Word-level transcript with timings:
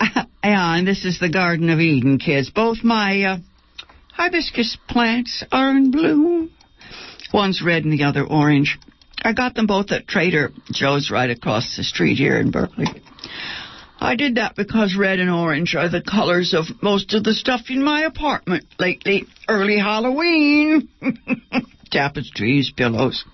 And 0.46 0.86
this 0.86 1.06
is 1.06 1.18
the 1.18 1.30
Garden 1.30 1.70
of 1.70 1.80
Eden, 1.80 2.18
kids. 2.18 2.50
Both 2.50 2.84
my 2.84 3.22
uh, 3.22 3.36
hibiscus 4.12 4.76
plants 4.86 5.42
are 5.50 5.70
in 5.70 5.90
bloom. 5.90 6.50
One's 7.32 7.62
red 7.64 7.84
and 7.84 7.92
the 7.94 8.04
other 8.04 8.22
orange. 8.22 8.78
I 9.22 9.32
got 9.32 9.54
them 9.54 9.66
both 9.66 9.90
at 9.90 10.06
Trader 10.06 10.52
Joe's 10.70 11.10
right 11.10 11.30
across 11.30 11.78
the 11.78 11.82
street 11.82 12.18
here 12.18 12.38
in 12.38 12.50
Berkeley. 12.50 12.84
I 13.98 14.16
did 14.16 14.34
that 14.34 14.54
because 14.54 14.94
red 14.94 15.18
and 15.18 15.30
orange 15.30 15.74
are 15.74 15.88
the 15.88 16.02
colors 16.02 16.52
of 16.52 16.66
most 16.82 17.14
of 17.14 17.24
the 17.24 17.32
stuff 17.32 17.62
in 17.70 17.82
my 17.82 18.02
apartment 18.02 18.66
lately. 18.78 19.24
Early 19.48 19.78
Halloween. 19.78 20.90
Tapestries, 21.94 22.72
pillows. 22.76 23.24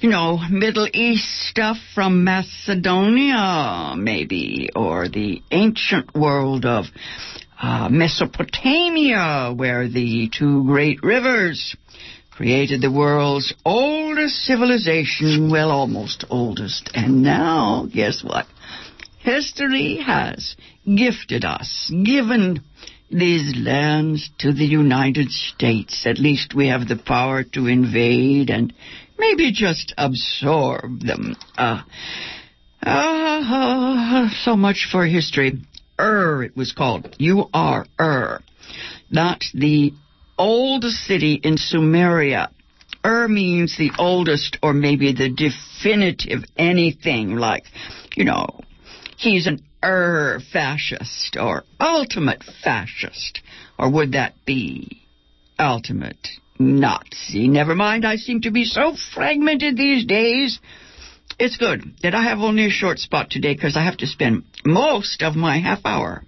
You 0.00 0.10
know, 0.10 0.38
Middle 0.50 0.88
East 0.92 1.48
stuff 1.48 1.76
from 1.94 2.24
Macedonia, 2.24 3.94
maybe, 3.96 4.68
or 4.74 5.08
the 5.08 5.42
ancient 5.52 6.12
world 6.12 6.66
of 6.66 6.86
uh, 7.62 7.88
Mesopotamia, 7.88 9.52
where 9.54 9.88
the 9.88 10.28
two 10.36 10.64
great 10.64 11.04
rivers 11.04 11.76
created 12.32 12.80
the 12.80 12.90
world's 12.90 13.54
oldest 13.64 14.34
civilization, 14.44 15.48
well, 15.48 15.70
almost 15.70 16.24
oldest. 16.30 16.90
And 16.94 17.22
now, 17.22 17.86
guess 17.92 18.24
what? 18.24 18.46
History 19.20 20.02
has 20.04 20.56
gifted 20.84 21.44
us, 21.44 21.92
given 22.04 22.64
these 23.10 23.56
lands 23.56 24.30
to 24.38 24.52
the 24.52 24.66
United 24.66 25.30
States. 25.30 26.06
At 26.06 26.18
least 26.18 26.54
we 26.54 26.68
have 26.68 26.88
the 26.88 26.96
power 26.96 27.42
to 27.42 27.66
invade 27.66 28.50
and 28.50 28.72
maybe 29.18 29.52
just 29.52 29.94
absorb 29.96 31.00
them. 31.00 31.36
Uh, 31.56 31.82
uh, 32.82 34.28
so 34.42 34.56
much 34.56 34.88
for 34.90 35.06
history. 35.06 35.58
Ur, 35.98 36.44
it 36.44 36.56
was 36.56 36.72
called. 36.72 37.14
You 37.18 37.48
are 37.52 37.86
Ur. 38.00 38.40
Not 39.10 39.42
the 39.54 39.92
oldest 40.36 40.98
city 41.06 41.40
in 41.42 41.56
Sumeria. 41.56 42.50
Ur 43.04 43.28
means 43.28 43.76
the 43.76 43.90
oldest 43.98 44.58
or 44.62 44.72
maybe 44.72 45.12
the 45.12 45.30
definitive 45.30 46.44
anything 46.56 47.36
like, 47.36 47.64
you 48.14 48.24
know, 48.24 48.60
he's 49.16 49.46
an 49.46 49.64
Ur 49.82 50.40
fascist 50.52 51.36
or 51.40 51.64
ultimate 51.78 52.42
fascist. 52.62 53.40
Or 53.78 53.90
would 53.90 54.12
that 54.12 54.34
be 54.44 55.02
ultimate 55.58 56.28
Nazi? 56.58 57.48
Never 57.48 57.74
mind, 57.74 58.04
I 58.04 58.16
seem 58.16 58.40
to 58.42 58.50
be 58.50 58.64
so 58.64 58.94
fragmented 59.14 59.76
these 59.76 60.04
days. 60.04 60.58
It's 61.38 61.56
good 61.56 61.94
that 62.02 62.14
I 62.14 62.24
have 62.24 62.40
only 62.40 62.66
a 62.66 62.70
short 62.70 62.98
spot 62.98 63.30
today 63.30 63.54
because 63.54 63.76
I 63.76 63.84
have 63.84 63.98
to 63.98 64.06
spend 64.06 64.44
most 64.64 65.22
of 65.22 65.36
my 65.36 65.58
half 65.58 65.80
hour 65.84 66.24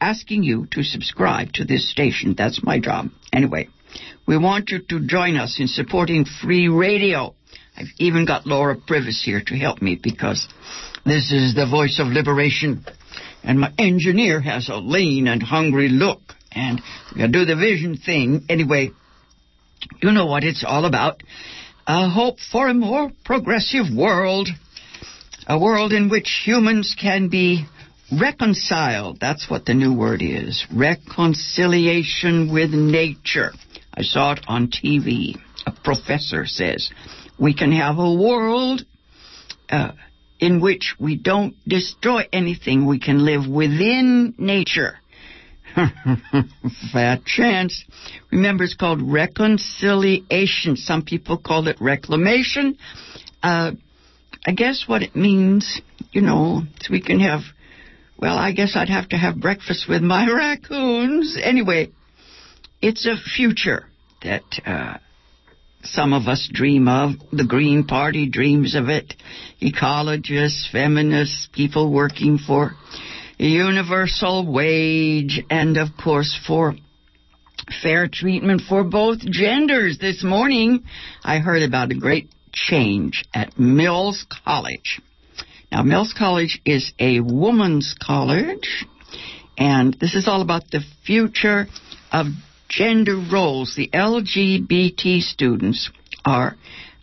asking 0.00 0.42
you 0.42 0.66
to 0.72 0.82
subscribe 0.82 1.52
to 1.54 1.64
this 1.64 1.90
station. 1.90 2.34
That's 2.36 2.62
my 2.62 2.78
job. 2.78 3.08
Anyway, 3.32 3.68
we 4.26 4.36
want 4.36 4.70
you 4.70 4.80
to 4.80 5.06
join 5.06 5.36
us 5.36 5.58
in 5.58 5.68
supporting 5.68 6.24
free 6.24 6.68
radio. 6.68 7.34
I've 7.76 7.92
even 7.98 8.26
got 8.26 8.46
Laura 8.46 8.76
Privis 8.76 9.22
here 9.22 9.42
to 9.46 9.54
help 9.56 9.80
me 9.80 9.98
because 10.00 10.46
this 11.04 11.32
is 11.32 11.54
the 11.54 11.66
voice 11.66 11.98
of 11.98 12.08
liberation. 12.08 12.84
And 13.42 13.58
my 13.58 13.72
engineer 13.78 14.40
has 14.40 14.68
a 14.68 14.76
lean 14.76 15.26
and 15.26 15.42
hungry 15.42 15.88
look. 15.88 16.20
And 16.52 16.80
we 17.12 17.20
gotta 17.20 17.32
do 17.32 17.44
the 17.44 17.56
vision 17.56 17.96
thing. 17.96 18.44
Anyway, 18.48 18.90
you 20.02 20.12
know 20.12 20.26
what 20.26 20.44
it's 20.44 20.64
all 20.66 20.84
about. 20.84 21.22
A 21.86 22.08
hope 22.08 22.38
for 22.38 22.68
a 22.68 22.74
more 22.74 23.10
progressive 23.24 23.86
world. 23.94 24.48
A 25.48 25.58
world 25.58 25.92
in 25.92 26.08
which 26.08 26.42
humans 26.44 26.94
can 27.00 27.28
be 27.28 27.66
reconciled. 28.12 29.18
That's 29.20 29.50
what 29.50 29.64
the 29.64 29.74
new 29.74 29.92
word 29.92 30.22
is. 30.22 30.64
Reconciliation 30.72 32.52
with 32.52 32.70
nature. 32.70 33.52
I 33.94 34.02
saw 34.02 34.32
it 34.32 34.44
on 34.46 34.68
TV. 34.68 35.36
A 35.66 35.72
professor 35.72 36.46
says 36.46 36.90
we 37.38 37.54
can 37.54 37.72
have 37.72 37.98
a 37.98 38.14
world 38.14 38.82
uh, 39.70 39.92
in 40.38 40.60
which 40.60 40.94
we 40.98 41.16
don't 41.16 41.54
destroy 41.66 42.22
anything. 42.32 42.86
We 42.86 42.98
can 42.98 43.24
live 43.24 43.48
within 43.48 44.34
nature. 44.38 44.98
Fat 46.92 47.24
chance. 47.24 47.84
Remember, 48.30 48.64
it's 48.64 48.74
called 48.74 49.00
reconciliation. 49.00 50.76
Some 50.76 51.02
people 51.02 51.38
call 51.38 51.68
it 51.68 51.76
reclamation. 51.80 52.76
Uh, 53.42 53.72
I 54.46 54.52
guess 54.52 54.84
what 54.86 55.02
it 55.02 55.14
means, 55.14 55.80
you 56.10 56.20
know, 56.20 56.62
is 56.80 56.90
we 56.90 57.00
can 57.00 57.20
have, 57.20 57.40
well, 58.18 58.36
I 58.36 58.52
guess 58.52 58.72
I'd 58.74 58.88
have 58.88 59.08
to 59.10 59.16
have 59.16 59.40
breakfast 59.40 59.86
with 59.88 60.02
my 60.02 60.28
raccoons. 60.34 61.38
Anyway, 61.40 61.90
it's 62.80 63.06
a 63.06 63.16
future 63.16 63.86
that 64.22 64.42
uh, 64.66 64.98
some 65.82 66.12
of 66.12 66.28
us 66.28 66.48
dream 66.52 66.88
of. 66.88 67.12
The 67.32 67.46
Green 67.46 67.84
Party 67.84 68.28
dreams 68.28 68.74
of 68.74 68.88
it. 68.88 69.14
Ecologists, 69.60 70.70
feminists, 70.70 71.48
people 71.52 71.92
working 71.92 72.38
for 72.38 72.72
universal 73.38 74.50
wage, 74.50 75.42
and 75.50 75.76
of 75.76 75.88
course 76.02 76.38
for 76.46 76.74
fair 77.82 78.08
treatment 78.08 78.62
for 78.68 78.84
both 78.84 79.18
genders. 79.20 79.98
This 79.98 80.22
morning, 80.22 80.84
I 81.24 81.38
heard 81.38 81.62
about 81.62 81.90
a 81.90 81.98
great 81.98 82.28
change 82.52 83.24
at 83.34 83.58
Mills 83.58 84.26
College. 84.44 85.00
Now, 85.70 85.82
Mills 85.82 86.14
College 86.16 86.60
is 86.66 86.92
a 86.98 87.20
woman's 87.20 87.94
college, 88.00 88.84
and 89.56 89.96
this 89.98 90.14
is 90.14 90.28
all 90.28 90.42
about 90.42 90.70
the 90.70 90.80
future 91.06 91.66
of 92.10 92.26
gender 92.72 93.22
roles. 93.30 93.74
The 93.76 93.88
LGBT 93.88 95.20
students 95.20 95.90
are 96.24 96.56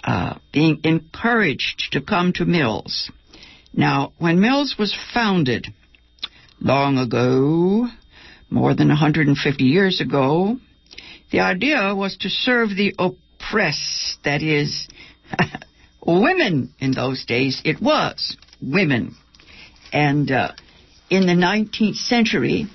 uh, 0.04 0.38
being 0.51 0.81
encouraged 0.83 1.92
to 1.92 2.01
come 2.01 2.33
to 2.33 2.45
Mills. 2.45 3.12
Now, 3.74 4.13
when 4.18 4.39
Mills 4.39 4.75
was 4.80 4.98
founded 5.13 5.68
long 6.60 6.98
ago, 6.98 7.88
more 8.50 8.74
than 8.74 8.88
150 8.88 9.63
years 9.63 10.01
ago, 10.01 10.57
the 11.31 11.42
idea 11.42 11.94
was 11.95 12.18
to 12.18 12.30
serve 12.30 12.69
the 12.69 12.95
oppressed, 12.98 14.18
that 14.24 14.42
is, 14.42 14.88
women 16.06 16.74
in 16.80 16.92
those 16.92 17.25
days, 17.25 17.62
it 17.63 17.80
was 17.80 18.36
women. 18.60 19.15
And 19.94 20.31
uh, 20.31 20.54
in 21.12 21.27
the 21.27 21.33
19th 21.33 21.95
century, 21.95 22.65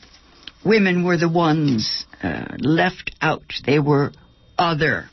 women 0.64 1.04
were 1.04 1.16
the 1.16 1.28
ones 1.28 2.03
uh, 2.24 2.56
left 2.58 3.14
out. 3.20 3.52
They 3.66 3.78
were 3.78 4.12
other. 4.58 5.10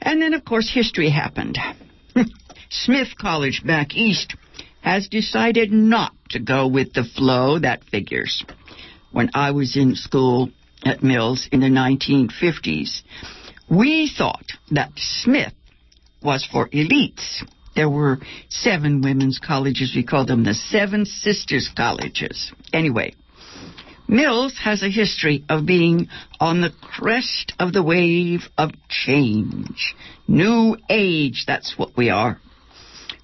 And 0.00 0.20
then, 0.20 0.34
of 0.34 0.44
course, 0.44 0.70
history 0.72 1.08
happened. 1.08 1.56
Smith 2.70 3.16
College 3.18 3.62
back 3.64 3.94
east 3.94 4.34
has 4.82 5.08
decided 5.08 5.72
not 5.72 6.12
to 6.30 6.40
go 6.40 6.66
with 6.66 6.92
the 6.92 7.04
flow. 7.04 7.58
That 7.58 7.84
figures. 7.84 8.44
When 9.12 9.30
I 9.34 9.52
was 9.52 9.76
in 9.76 9.94
school 9.94 10.50
at 10.84 11.02
Mills 11.02 11.48
in 11.52 11.60
the 11.60 11.68
1950s, 11.68 13.02
we 13.70 14.12
thought 14.14 14.46
that 14.72 14.90
Smith 14.96 15.54
was 16.22 16.44
for 16.44 16.68
elites. 16.70 17.44
There 17.76 17.88
were 17.88 18.18
seven 18.48 19.00
women's 19.00 19.38
colleges. 19.38 19.92
We 19.94 20.04
called 20.04 20.28
them 20.28 20.44
the 20.44 20.54
Seven 20.54 21.06
Sisters 21.06 21.70
Colleges. 21.74 22.52
Anyway, 22.72 23.14
Mills 24.06 24.54
has 24.62 24.82
a 24.82 24.90
history 24.90 25.44
of 25.48 25.66
being 25.66 26.08
on 26.38 26.60
the 26.60 26.72
crest 26.82 27.52
of 27.58 27.72
the 27.72 27.82
wave 27.82 28.42
of 28.58 28.70
change. 28.88 29.94
New 30.28 30.76
age, 30.90 31.44
that's 31.46 31.78
what 31.78 31.96
we 31.96 32.10
are. 32.10 32.38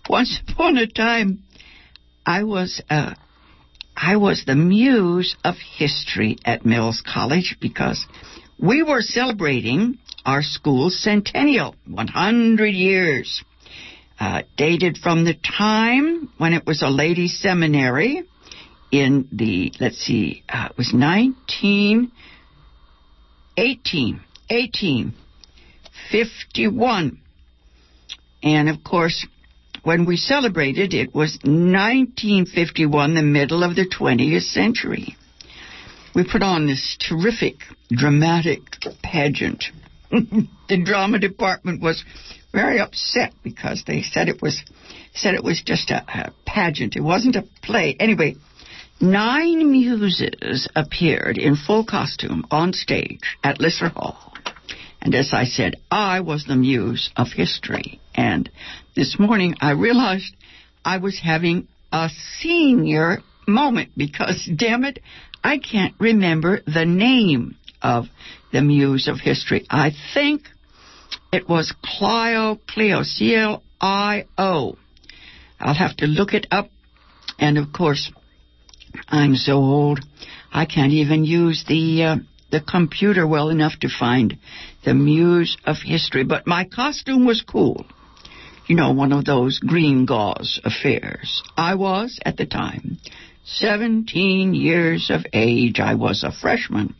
Once 0.09 0.41
upon 0.49 0.77
a 0.79 0.87
time, 0.87 1.43
I 2.25 2.44
was 2.44 2.81
uh, 2.88 3.15
I 3.97 4.17
was 4.17 4.44
the 4.47 4.55
muse 4.55 5.37
of 5.44 5.56
history 5.56 6.38
at 6.44 6.65
Mills 6.65 7.03
College 7.06 7.56
because 7.61 8.06
we 8.59 8.83
were 8.83 9.03
celebrating 9.03 9.99
our 10.25 10.43
school's 10.43 10.99
centennial, 11.03 11.75
100 11.87 12.67
years, 12.69 13.43
uh, 14.19 14.43
dated 14.56 14.99
from 14.99 15.25
the 15.25 15.35
time 15.35 16.31
when 16.38 16.53
it 16.53 16.67
was 16.67 16.83
a 16.83 16.88
ladies' 16.88 17.38
seminary 17.38 18.23
in 18.91 19.29
the, 19.33 19.73
let's 19.81 19.99
see, 19.99 20.43
uh, 20.49 20.69
it 20.71 20.77
was 20.77 20.93
19, 20.93 22.11
18, 23.57 24.21
18, 24.51 25.15
51. 26.11 27.21
And 28.43 28.69
of 28.69 28.83
course, 28.83 29.27
when 29.83 30.07
we 30.07 30.17
celebrated, 30.17 30.93
it 30.93 31.15
was 31.15 31.39
1951, 31.43 33.15
the 33.15 33.23
middle 33.23 33.63
of 33.63 33.77
the 33.77 33.87
20th 33.87 34.43
century. 34.43 35.17
We 36.15 36.25
put 36.31 36.43
on 36.43 36.67
this 36.67 36.97
terrific 36.99 37.57
dramatic 37.91 38.61
pageant. 39.03 39.65
the 40.11 40.83
drama 40.85 41.19
department 41.19 41.81
was 41.81 42.05
very 42.53 42.81
upset 42.81 43.33
because 43.45 43.85
they 43.87 44.03
said 44.03 44.29
it 44.29 44.43
was 44.43 44.63
said 45.15 45.35
it 45.35 45.45
was 45.45 45.63
just 45.65 45.91
a, 45.91 46.05
a 46.09 46.33
pageant. 46.45 46.97
It 46.97 47.03
wasn't 47.03 47.37
a 47.37 47.45
play. 47.63 47.97
Anyway, 47.99 48.37
nine 49.00 49.70
muses 49.70 50.69
appeared 50.76 51.38
in 51.38 51.56
full 51.56 51.85
costume 51.85 52.47
on 52.50 52.73
stage 52.73 53.38
at 53.43 53.61
Lisser 53.61 53.88
Hall. 53.88 54.35
And 55.00 55.14
as 55.14 55.31
I 55.32 55.44
said, 55.44 55.76
I 55.91 56.20
was 56.20 56.44
the 56.44 56.56
muse 56.56 57.11
of 57.17 57.29
history. 57.29 58.00
And 58.14 58.50
this 58.94 59.19
morning 59.19 59.55
I 59.61 59.73
realized 59.73 60.35
I 60.85 60.99
was 60.99 61.19
having 61.19 61.69
a 61.93 62.11
senior 62.38 63.23
moment 63.47 63.93
because, 63.97 64.49
damn 64.56 64.85
it, 64.85 64.99
I 65.43 65.58
can't 65.58 65.94
remember 65.99 66.61
the 66.67 66.85
name 66.85 67.56
of 67.81 68.06
the 68.52 68.61
muse 68.61 69.08
of 69.08 69.19
history. 69.19 69.67
I 69.70 69.93
think 70.12 70.43
it 71.32 71.49
was 71.49 71.75
Clio, 71.82 72.58
Clio, 72.69 73.02
C-L-I-O. 73.02 74.76
I'll 75.58 75.75
have 75.75 75.97
to 75.97 76.06
look 76.06 76.35
it 76.35 76.47
up. 76.50 76.69
And 77.38 77.56
of 77.56 77.73
course, 77.73 78.12
I'm 79.09 79.35
so 79.35 79.55
old, 79.55 80.01
I 80.53 80.67
can't 80.67 80.93
even 80.93 81.25
use 81.25 81.65
the 81.67 82.03
uh, 82.05 82.17
the 82.51 82.61
computer 82.61 83.27
well 83.27 83.49
enough 83.49 83.79
to 83.81 83.89
find 83.89 84.39
the 84.85 84.95
muse 84.95 85.57
of 85.65 85.77
history. 85.85 86.25
But 86.25 86.47
my 86.47 86.65
costume 86.65 87.27
was 87.27 87.43
cool. 87.43 87.87
You 88.67 88.77
know, 88.77 88.93
one 88.93 89.13
of 89.13 89.25
those 89.25 89.59
green 89.59 90.07
gauze 90.07 90.61
affairs. 90.65 91.43
I 91.57 91.75
was, 91.75 92.19
at 92.25 92.37
the 92.37 92.47
time, 92.47 92.99
17 93.45 94.55
years 94.55 95.11
of 95.11 95.27
age. 95.33 95.81
I 95.81 95.95
was 95.95 96.23
a 96.23 96.33
freshman. 96.33 96.95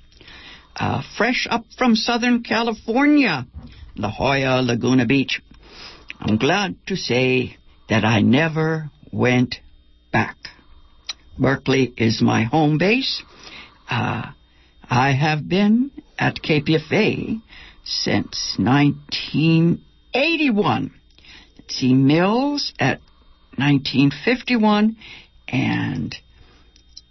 Uh, 0.75 1.03
fresh 1.17 1.47
up 1.51 1.65
from 1.77 1.95
Southern 1.95 2.43
California, 2.43 3.47
La 3.97 4.11
Jolla, 4.11 4.63
Laguna 4.63 5.07
Beach. 5.07 5.43
I'm 6.19 6.39
glad 6.39 6.77
to 6.87 6.97
say 6.97 7.57
that 7.89 8.05
I 8.05 8.21
never 8.21 8.91
went 9.13 9.57
back. 10.13 10.37
Berkeley 11.39 11.95
is 11.97 12.21
my 12.21 12.43
home 12.45 12.77
base. 12.79 13.23
Uh, 13.89 14.33
I 14.89 15.13
have 15.13 15.49
been 15.49 15.91
at 16.19 16.43
KPFA 16.43 17.41
since 17.85 18.57
1981. 18.59 20.93
Let's 21.57 21.75
see, 21.75 21.95
Mills 21.95 22.73
at 22.79 23.01
1951 23.57 24.97
and 25.49 26.15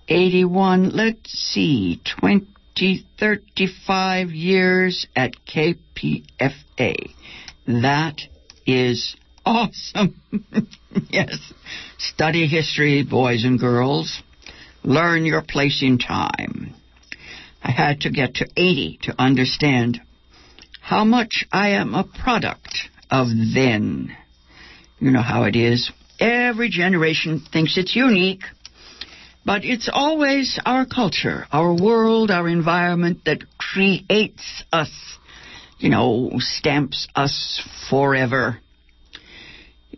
81, 0.08 0.90
let's 0.90 1.32
see, 1.32 2.02
20, 2.20 3.06
35 3.20 4.32
years 4.32 5.08
at 5.16 5.34
KPFA. 5.46 7.14
That 7.68 8.22
is 8.66 9.16
awesome. 9.46 10.16
yes. 11.10 11.38
Study 11.98 12.48
history, 12.48 13.04
boys 13.04 13.44
and 13.44 13.60
girls. 13.60 14.22
Learn 14.84 15.26
your 15.26 15.42
place 15.42 15.82
in 15.84 15.98
time. 15.98 16.74
I 17.62 17.72
had 17.72 18.02
to 18.02 18.10
get 18.10 18.36
to 18.36 18.48
80 18.56 19.00
to 19.04 19.16
understand 19.22 20.00
how 20.82 21.04
much 21.04 21.46
I 21.52 21.70
am 21.72 21.94
a 21.94 22.04
product 22.04 22.90
of 23.12 23.28
then. 23.28 24.16
You 25.00 25.12
know 25.12 25.22
how 25.22 25.44
it 25.44 25.56
is. 25.56 25.92
Every 26.20 26.70
generation 26.70 27.42
thinks 27.52 27.78
it's 27.78 27.96
unique, 27.96 28.44
but 29.46 29.64
it's 29.64 29.90
always 29.92 30.60
our 30.66 30.86
culture, 30.86 31.46
our 31.52 31.74
world, 31.74 32.32
our 32.32 32.48
environment 32.48 33.22
that 33.26 33.44
creates 33.58 34.64
us, 34.72 34.92
you 35.78 35.90
know, 35.90 36.32
stamps 36.40 37.08
us 37.16 37.62
forever. 37.90 38.60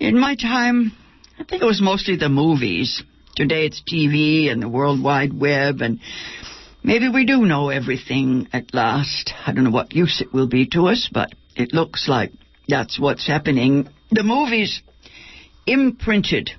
In 0.01 0.19
my 0.19 0.33
time, 0.33 0.93
I 1.38 1.43
think 1.43 1.62
it 1.62 1.65
was 1.65 1.79
mostly 1.79 2.15
the 2.15 2.27
movies. 2.27 3.03
Today 3.36 3.67
it's 3.67 3.84
TV 3.84 4.51
and 4.51 4.60
the 4.60 4.67
World 4.67 5.01
Wide 5.01 5.31
Web 5.31 5.81
and 5.81 6.00
Maybe 6.84 7.08
we 7.08 7.24
do 7.27 7.46
know 7.46 7.70
everything 7.70 8.48
at 8.51 8.74
last. 8.74 9.31
I 9.46 9.51
don't 9.51 9.63
know 9.63 9.70
what 9.70 9.93
use 9.93 10.20
it 10.20 10.34
will 10.34 10.48
be 10.48 10.65
to 10.70 10.88
us, 10.88 11.08
but 11.13 11.36
it 11.55 11.72
looks 11.72 12.10
like 12.10 12.31
that's 12.67 13.00
what's 13.00 13.27
happening. 13.27 13.89
The 14.10 14.24
movies 14.24 14.81
imprinted 15.67 16.50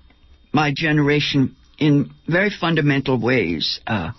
my 0.52 0.72
generation 0.72 1.56
in 1.80 2.12
very 2.28 2.50
fundamental 2.50 3.18
ways. 3.20 3.80
Uh, 3.84 4.12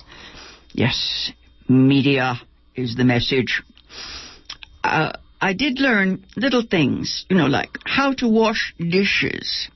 yes, 0.74 1.32
media 1.70 2.42
is 2.76 2.98
the 2.98 3.06
message. 3.06 3.64
Uh, 4.84 5.14
I 5.44 5.52
did 5.52 5.82
learn 5.82 6.26
little 6.38 6.64
things, 6.64 7.26
you 7.30 7.36
know, 7.36 7.48
like 7.48 7.78
how 7.84 8.14
to 8.14 8.30
wash 8.30 8.74
dishes. 8.80 9.68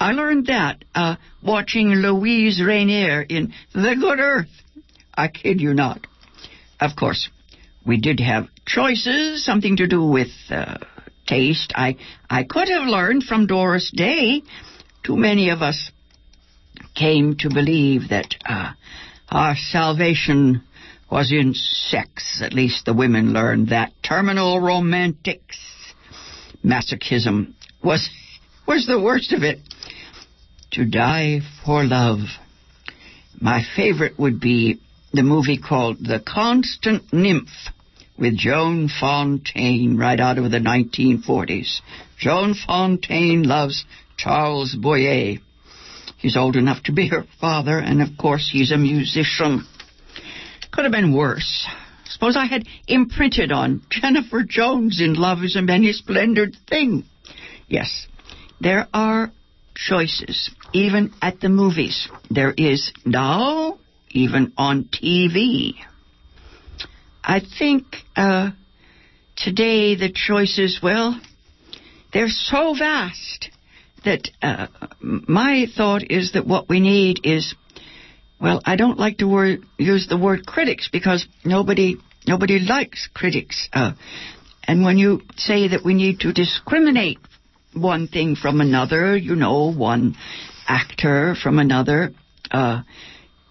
I 0.00 0.10
learned 0.10 0.46
that 0.46 0.84
uh, 0.96 1.14
watching 1.40 1.90
Luise 1.90 2.60
Rainer 2.60 3.22
in 3.22 3.52
The 3.72 3.94
Good 3.94 4.18
Earth. 4.18 4.50
I 5.14 5.28
kid 5.28 5.60
you 5.60 5.74
not. 5.74 6.08
Of 6.80 6.96
course, 6.96 7.30
we 7.86 8.00
did 8.00 8.18
have 8.18 8.48
choices, 8.66 9.44
something 9.44 9.76
to 9.76 9.86
do 9.86 10.04
with 10.04 10.32
uh, 10.50 10.78
taste. 11.24 11.72
I 11.76 11.98
I 12.28 12.42
could 12.42 12.68
have 12.68 12.88
learned 12.88 13.22
from 13.22 13.46
Doris 13.46 13.92
Day. 13.94 14.42
Too 15.04 15.16
many 15.16 15.50
of 15.50 15.62
us 15.62 15.92
came 16.96 17.36
to 17.36 17.48
believe 17.48 18.08
that 18.08 18.34
uh, 18.44 18.72
our 19.28 19.54
salvation 19.54 20.62
was 21.10 21.32
in 21.32 21.54
sex. 21.54 22.40
At 22.42 22.52
least 22.52 22.84
the 22.84 22.94
women 22.94 23.32
learned 23.32 23.68
that. 23.68 23.92
Terminal 24.02 24.60
romantics, 24.60 25.58
masochism 26.64 27.54
was 27.82 28.08
was 28.66 28.86
the 28.86 29.00
worst 29.00 29.32
of 29.32 29.42
it. 29.42 29.60
To 30.72 30.84
die 30.84 31.40
for 31.64 31.84
love. 31.84 32.18
My 33.40 33.62
favorite 33.76 34.18
would 34.18 34.40
be 34.40 34.80
the 35.12 35.22
movie 35.22 35.58
called 35.58 35.98
The 36.00 36.20
Constant 36.20 37.12
Nymph 37.12 37.50
with 38.18 38.36
Joan 38.36 38.88
Fontaine 38.88 39.96
right 39.96 40.18
out 40.18 40.38
of 40.38 40.50
the 40.50 40.58
1940s. 40.58 41.80
Joan 42.18 42.54
Fontaine 42.54 43.42
loves 43.42 43.84
Charles 44.16 44.74
Boyer. 44.74 45.36
He's 46.18 46.36
old 46.36 46.56
enough 46.56 46.82
to 46.84 46.92
be 46.92 47.08
her 47.08 47.24
father, 47.40 47.78
and 47.78 48.02
of 48.02 48.16
course 48.18 48.48
he's 48.50 48.72
a 48.72 48.78
musician. 48.78 49.66
Could 50.72 50.84
have 50.84 50.92
been 50.92 51.14
worse. 51.14 51.66
suppose 52.06 52.36
I 52.36 52.46
had 52.46 52.66
imprinted 52.86 53.52
on 53.52 53.82
Jennifer 53.90 54.42
Jones 54.42 55.00
in 55.00 55.14
Love 55.14 55.42
is 55.42 55.56
a 55.56 55.62
Many 55.62 55.92
Splendid 55.92 56.56
Thing. 56.68 57.04
Yes, 57.68 58.06
there 58.60 58.86
are 58.92 59.32
choices, 59.74 60.50
even 60.72 61.12
at 61.20 61.40
the 61.40 61.48
movies. 61.48 62.08
There 62.30 62.54
is 62.56 62.92
now, 63.04 63.78
even 64.10 64.52
on 64.56 64.84
TV. 64.84 65.74
I 67.22 67.40
think 67.58 67.84
uh, 68.14 68.50
today 69.36 69.96
the 69.96 70.10
choices, 70.12 70.80
well, 70.82 71.20
they're 72.12 72.28
so 72.28 72.74
vast 72.74 73.50
that 74.04 74.30
uh, 74.40 74.68
my 75.00 75.66
thought 75.76 76.10
is 76.10 76.32
that 76.32 76.46
what 76.46 76.68
we 76.68 76.80
need 76.80 77.20
is, 77.24 77.54
well, 78.40 78.60
I 78.64 78.76
don't 78.76 78.98
like 78.98 79.18
to 79.18 79.28
word, 79.28 79.64
use 79.78 80.06
the 80.08 80.16
word 80.18 80.46
critics 80.46 80.88
because 80.92 81.26
nobody 81.44 81.96
nobody 82.26 82.58
likes 82.58 83.08
critics. 83.14 83.68
Uh, 83.72 83.92
and 84.64 84.84
when 84.84 84.98
you 84.98 85.22
say 85.36 85.68
that 85.68 85.84
we 85.84 85.94
need 85.94 86.20
to 86.20 86.32
discriminate 86.32 87.18
one 87.72 88.08
thing 88.08 88.36
from 88.36 88.60
another, 88.60 89.16
you 89.16 89.36
know, 89.36 89.72
one 89.72 90.16
actor 90.66 91.34
from 91.40 91.58
another, 91.58 92.10
uh, 92.50 92.82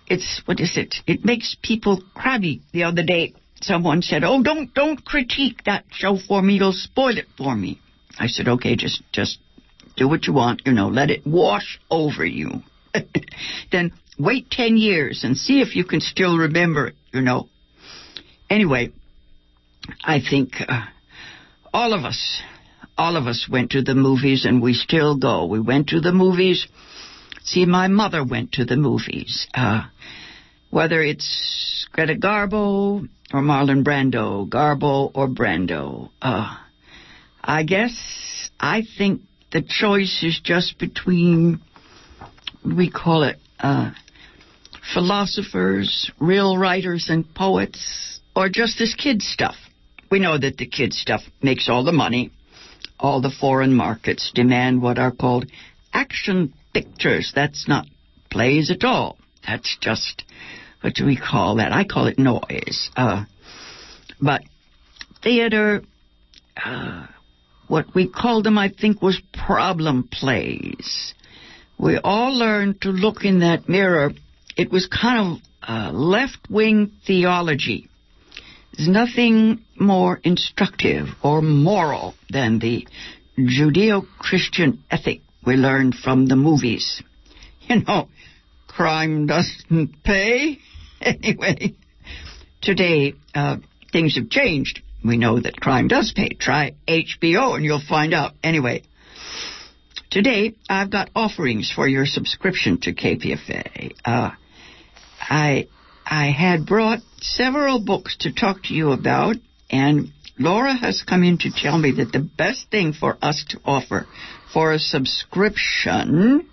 it's 0.08 0.42
what 0.46 0.60
is 0.60 0.78
it? 0.78 0.96
It 1.08 1.26
makes 1.26 1.56
people 1.62 2.02
crabby. 2.14 2.62
The 2.74 2.84
other 2.84 3.04
day, 3.04 3.34
someone 3.62 4.02
said, 4.02 4.24
"Oh, 4.24 4.44
don't 4.44 4.74
don't 4.74 5.04
critique 5.04 5.64
that 5.66 5.86
show 5.92 6.18
for 6.18 6.42
me. 6.42 6.56
You'll 6.56 6.74
spoil 6.74 7.18
it 7.18 7.28
for 7.38 7.56
me." 7.56 7.80
I 8.20 8.28
said, 8.28 8.48
"Okay, 8.48 8.76
just 8.76 9.02
just 9.12 9.40
do 9.96 10.08
what 10.08 10.28
you 10.28 10.34
want, 10.34 10.62
you 10.66 10.74
know, 10.74 10.88
let 10.88 11.10
it 11.10 11.26
wash 11.26 11.80
over 11.90 12.26
you. 12.26 12.62
then 13.72 13.92
wait 14.18 14.50
10 14.50 14.78
years 14.78 15.24
and 15.24 15.38
see 15.38 15.62
if 15.62 15.76
you 15.76 15.84
can 15.84 16.02
still 16.02 16.38
remember 16.38 16.88
it, 16.88 16.96
you 17.14 17.22
know. 17.22 17.50
Anyway, 18.50 18.92
I 20.04 20.20
think 20.20 20.54
uh, 20.68 20.86
all 21.74 21.94
of 21.94 22.06
us, 22.06 22.42
all 22.98 23.18
of 23.18 23.28
us 23.28 23.48
went 23.50 23.72
to 23.72 23.82
the 23.82 23.96
movies 23.96 24.46
and 24.46 24.62
we 24.62 24.74
still 24.74 25.18
go. 25.18 25.46
We 25.46 25.60
went 25.60 25.90
to 25.90 26.00
the 26.00 26.14
movies. 26.14 26.68
See, 27.44 27.66
my 27.66 27.88
mother 27.88 28.24
went 28.24 28.54
to 28.54 28.66
the 28.66 28.78
movies. 28.78 29.48
Uh, 29.54 29.84
whether 30.70 31.02
it's 31.02 31.88
Greta 31.92 32.16
Garbo 32.16 33.08
or 33.34 33.42
Marlon 33.42 33.84
Brando, 33.84 34.48
Garbo 34.48 35.12
or 35.14 35.28
Brando. 35.28 36.10
Uh, 36.22 36.56
I 37.44 37.64
guess 37.64 38.50
I 38.60 38.84
think 38.98 39.22
the 39.52 39.62
choice 39.62 40.24
is 40.24 40.40
just 40.44 40.78
between, 40.80 41.62
we 42.66 42.90
call 42.92 43.24
it, 43.24 43.38
uh, 43.60 43.92
philosophers, 44.94 46.12
real 46.20 46.58
writers 46.58 47.08
and 47.10 47.34
poets, 47.34 48.20
or 48.36 48.50
just 48.50 48.78
this 48.78 48.94
kid 48.96 49.22
stuff. 49.22 49.56
We 50.12 50.20
know 50.20 50.38
that 50.38 50.58
the 50.58 50.68
kid 50.68 50.94
stuff 50.94 51.22
makes 51.42 51.70
all 51.70 51.84
the 51.84 51.92
money. 51.92 52.32
All 53.00 53.22
the 53.22 53.32
foreign 53.32 53.74
markets 53.74 54.32
demand 54.34 54.82
what 54.82 54.98
are 54.98 55.12
called 55.12 55.46
action 55.94 56.54
pictures. 56.74 57.34
That's 57.36 57.68
not 57.68 57.88
plays 58.32 58.72
at 58.72 58.84
all. 58.84 59.18
That's 59.46 59.78
just, 59.82 60.24
what 60.82 60.94
do 60.94 61.06
we 61.06 61.18
call 61.18 61.56
that? 61.58 61.72
I 61.72 61.84
call 61.84 62.08
it 62.08 62.18
noise. 62.18 62.90
Uh, 62.96 63.26
but 64.22 64.44
theater, 65.24 65.82
uh, 66.64 67.08
what 67.68 67.94
we 67.94 68.08
called 68.08 68.46
them, 68.46 68.58
I 68.58 68.70
think, 68.70 69.02
was 69.02 69.22
problem 69.34 70.08
plays. 70.12 71.14
We 71.78 71.98
all 71.98 72.38
learned 72.38 72.82
to 72.82 72.90
look 72.90 73.26
in 73.26 73.40
that 73.40 73.68
mirror. 73.68 74.12
It 74.56 74.72
was 74.72 74.88
kind 74.88 75.20
of 75.20 75.42
uh, 75.68 75.92
left 75.92 76.50
wing 76.50 76.94
theology. 77.06 77.90
There's 78.76 78.90
nothing 78.90 79.62
more 79.80 80.20
instructive 80.24 81.08
or 81.24 81.42
moral 81.42 82.14
than 82.30 82.60
the 82.60 82.88
Judeo 83.38 84.06
Christian 84.20 84.84
ethic 84.90 85.22
we 85.46 85.56
learned 85.56 85.96
from 85.96 86.28
the 86.28 86.36
movies. 86.36 87.02
You 87.68 87.82
know, 87.82 88.10
crime 88.68 89.26
doesn't 89.26 90.04
pay. 90.04 90.60
Anyway, 91.02 91.74
today 92.62 93.16
uh, 93.34 93.58
things 93.92 94.16
have 94.18 94.30
changed 94.30 94.82
we 95.06 95.18
know 95.18 95.40
that 95.40 95.60
crime 95.60 95.88
does 95.88 96.12
pay. 96.16 96.30
Try 96.30 96.76
HBO 96.88 97.56
and 97.56 97.64
you'll 97.64 97.82
find 97.88 98.14
out. 98.14 98.34
Anyway, 98.44 98.84
today 100.10 100.56
I've 100.68 100.90
got 100.90 101.12
offerings 101.16 101.72
for 101.74 101.88
your 101.88 102.06
subscription 102.06 102.80
to 102.82 102.94
KPFA. 102.94 103.94
Uh, 104.04 104.32
I 105.30 105.68
I 106.06 106.28
had 106.32 106.66
brought 106.66 107.00
several 107.22 107.80
books 107.80 108.16
to 108.18 108.34
talk 108.34 108.64
to 108.64 108.74
you 108.74 108.92
about, 108.92 109.36
and 109.70 110.12
Laura 110.38 110.76
has 110.76 111.02
come 111.02 111.24
in 111.24 111.38
to 111.40 111.52
tell 111.52 111.78
me 111.78 111.92
that 111.92 112.12
the 112.12 112.20
best 112.20 112.70
thing 112.70 112.94
for 112.94 113.18
us 113.22 113.44
to 113.50 113.60
offer 113.66 114.06
for 114.54 114.72
a 114.72 114.80
subscription 114.80 116.48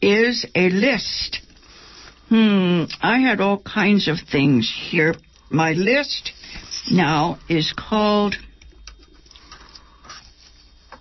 is 0.00 0.46
a 0.54 0.70
list. 0.70 1.40
Hmm, 2.28 2.84
I 3.02 3.18
had 3.18 3.40
all 3.40 3.58
kinds 3.58 4.08
of 4.08 4.18
things 4.20 4.72
here. 4.90 5.14
My 5.50 5.72
list 5.72 6.32
now 6.90 7.38
is 7.48 7.72
called 7.76 8.36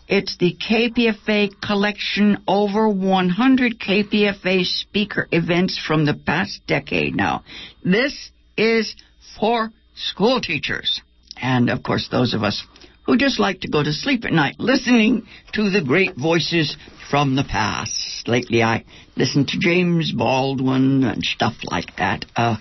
it's 0.07 0.37
the 0.37 0.55
KPFA 0.55 1.59
collection 1.61 2.43
over 2.47 2.87
100 2.87 3.79
KPFA 3.79 4.65
speaker 4.65 5.27
events 5.31 5.77
from 5.77 6.05
the 6.05 6.13
past 6.13 6.61
decade 6.65 7.15
now. 7.15 7.43
This 7.83 8.31
is 8.57 8.95
for 9.39 9.71
school 9.95 10.39
teachers. 10.39 11.01
And 11.41 11.69
of 11.69 11.83
course, 11.83 12.07
those 12.09 12.33
of 12.33 12.43
us 12.43 12.63
who 13.05 13.17
just 13.17 13.39
like 13.39 13.61
to 13.61 13.69
go 13.69 13.83
to 13.83 13.93
sleep 13.93 14.25
at 14.25 14.33
night 14.33 14.55
listening 14.59 15.25
to 15.53 15.69
the 15.69 15.81
great 15.81 16.15
voices 16.15 16.75
from 17.09 17.35
the 17.35 17.43
past. 17.43 18.27
Lately, 18.27 18.61
I 18.61 18.83
listened 19.15 19.47
to 19.49 19.59
James 19.59 20.11
Baldwin 20.11 21.03
and 21.03 21.23
stuff 21.23 21.55
like 21.63 21.95
that. 21.97 22.25
Uh, 22.35 22.57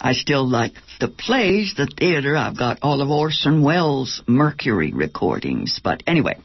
I 0.00 0.12
still 0.12 0.48
like 0.48 0.72
the 1.00 1.08
plays, 1.08 1.74
the 1.76 1.86
theater. 1.86 2.36
I've 2.36 2.56
got 2.56 2.78
all 2.82 3.00
of 3.00 3.10
Orson 3.10 3.62
Welles' 3.62 4.22
Mercury 4.28 4.92
recordings. 4.92 5.80
But 5.82 6.04
anyway, 6.06 6.36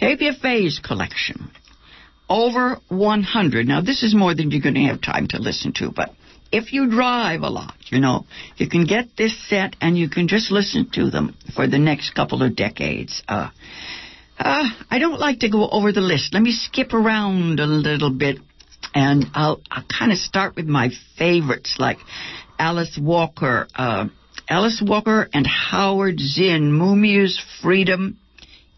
KPFA's 0.00 0.78
collection. 0.78 1.50
Over 2.28 2.78
100. 2.88 3.66
Now, 3.66 3.80
this 3.80 4.02
is 4.02 4.14
more 4.14 4.34
than 4.34 4.50
you're 4.50 4.62
going 4.62 4.74
to 4.74 4.82
have 4.82 5.00
time 5.02 5.28
to 5.28 5.38
listen 5.38 5.72
to, 5.74 5.90
but 5.90 6.14
if 6.52 6.72
you 6.72 6.88
drive 6.88 7.40
a 7.40 7.48
lot, 7.48 7.74
you 7.86 7.98
know, 7.98 8.26
you 8.56 8.68
can 8.68 8.84
get 8.84 9.16
this 9.16 9.34
set 9.48 9.74
and 9.80 9.96
you 9.98 10.08
can 10.08 10.28
just 10.28 10.50
listen 10.50 10.88
to 10.92 11.10
them 11.10 11.34
for 11.54 11.66
the 11.66 11.78
next 11.78 12.14
couple 12.14 12.42
of 12.42 12.54
decades. 12.54 13.22
Uh, 13.26 13.50
uh, 14.38 14.68
I 14.90 14.98
don't 14.98 15.18
like 15.18 15.40
to 15.40 15.50
go 15.50 15.68
over 15.68 15.92
the 15.92 16.00
list. 16.00 16.34
Let 16.34 16.42
me 16.42 16.52
skip 16.52 16.92
around 16.92 17.58
a 17.58 17.66
little 17.66 18.10
bit 18.10 18.38
and 18.94 19.26
I'll, 19.34 19.62
I'll 19.70 19.84
kind 19.84 20.12
of 20.12 20.18
start 20.18 20.56
with 20.56 20.66
my 20.66 20.90
favorites 21.16 21.76
like 21.78 21.98
Alice 22.58 22.98
Walker. 23.00 23.66
Uh, 23.74 24.08
Alice 24.48 24.82
Walker 24.84 25.28
and 25.32 25.46
Howard 25.46 26.20
Zinn, 26.20 26.72
Mumia's 26.72 27.42
Freedom 27.62 28.18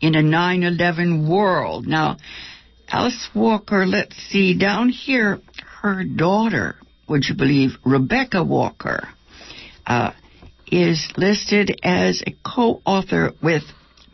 in 0.05 0.15
a 0.15 0.23
9-11 0.23 1.29
World. 1.29 1.87
Now, 1.87 2.19
Alice 2.89 3.29
Walker, 3.35 3.87
let's 3.87 4.17
see, 4.29 4.59
down 4.59 4.91
here, 4.91 5.41
her 5.81 6.05
daughter, 6.05 6.77
would 7.09 7.25
you 7.25 7.35
believe, 7.35 7.71
Rebecca 7.85 8.45
Walker, 8.45 9.09
uh, 9.87 10.11
is 10.71 11.11
listed 11.17 11.81
as 11.83 12.23
a 12.27 12.37
co-author 12.45 13.33
with 13.43 13.63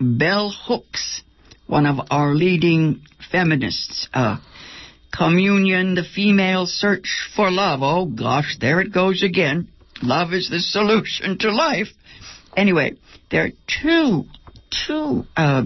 Bell 0.01 0.55
Hooks, 0.67 1.23
one 1.67 1.87
of 1.87 1.97
our 2.11 2.35
leading 2.35 3.03
feminists. 3.31 4.09
Uh, 4.15 4.39
Communion, 5.13 5.97
the 5.97 6.05
female 6.05 6.67
search 6.67 7.29
for 7.35 7.51
love. 7.51 7.81
Oh 7.83 8.07
gosh, 8.07 8.57
there 8.61 8.81
it 8.81 8.93
goes 8.93 9.25
again. 9.25 9.67
Love 10.03 10.33
is 10.33 10.49
the 10.49 10.61
solution 10.61 11.37
to 11.39 11.51
life. 11.51 11.89
Anyway, 12.57 12.95
there 13.29 13.47
are 13.47 13.51
two, 13.67 14.25
two, 14.87 15.25
uh, 15.37 15.65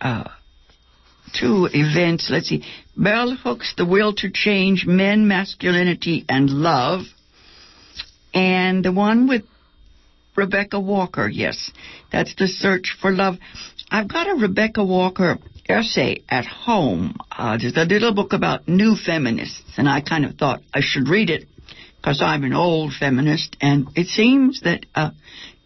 uh, 0.00 0.28
two 1.38 1.68
events. 1.72 2.28
Let's 2.30 2.48
see. 2.48 2.64
Bell 2.96 3.34
Hooks, 3.34 3.74
The 3.76 3.86
Will 3.86 4.14
to 4.14 4.30
Change 4.30 4.86
Men, 4.86 5.26
Masculinity, 5.28 6.24
and 6.28 6.50
Love. 6.50 7.02
And 8.32 8.84
the 8.84 8.92
one 8.92 9.28
with 9.28 9.42
Rebecca 10.36 10.80
Walker, 10.80 11.28
yes. 11.28 11.70
That's 12.12 12.34
The 12.34 12.48
Search 12.48 12.96
for 13.00 13.12
Love. 13.12 13.36
I've 13.90 14.08
got 14.08 14.28
a 14.28 14.34
Rebecca 14.34 14.84
Walker 14.84 15.38
essay 15.68 16.22
at 16.28 16.44
home. 16.44 17.16
Uh, 17.30 17.58
there's 17.58 17.76
a 17.76 17.84
little 17.84 18.14
book 18.14 18.32
about 18.32 18.68
new 18.68 18.96
feminists, 18.96 19.62
and 19.76 19.88
I 19.88 20.00
kind 20.00 20.24
of 20.24 20.36
thought 20.36 20.60
I 20.72 20.80
should 20.82 21.08
read 21.08 21.30
it 21.30 21.46
because 21.96 22.20
I'm 22.20 22.44
an 22.44 22.52
old 22.52 22.92
feminist, 22.92 23.56
and 23.60 23.88
it 23.96 24.08
seems 24.08 24.60
that 24.62 24.84
uh, 24.94 25.10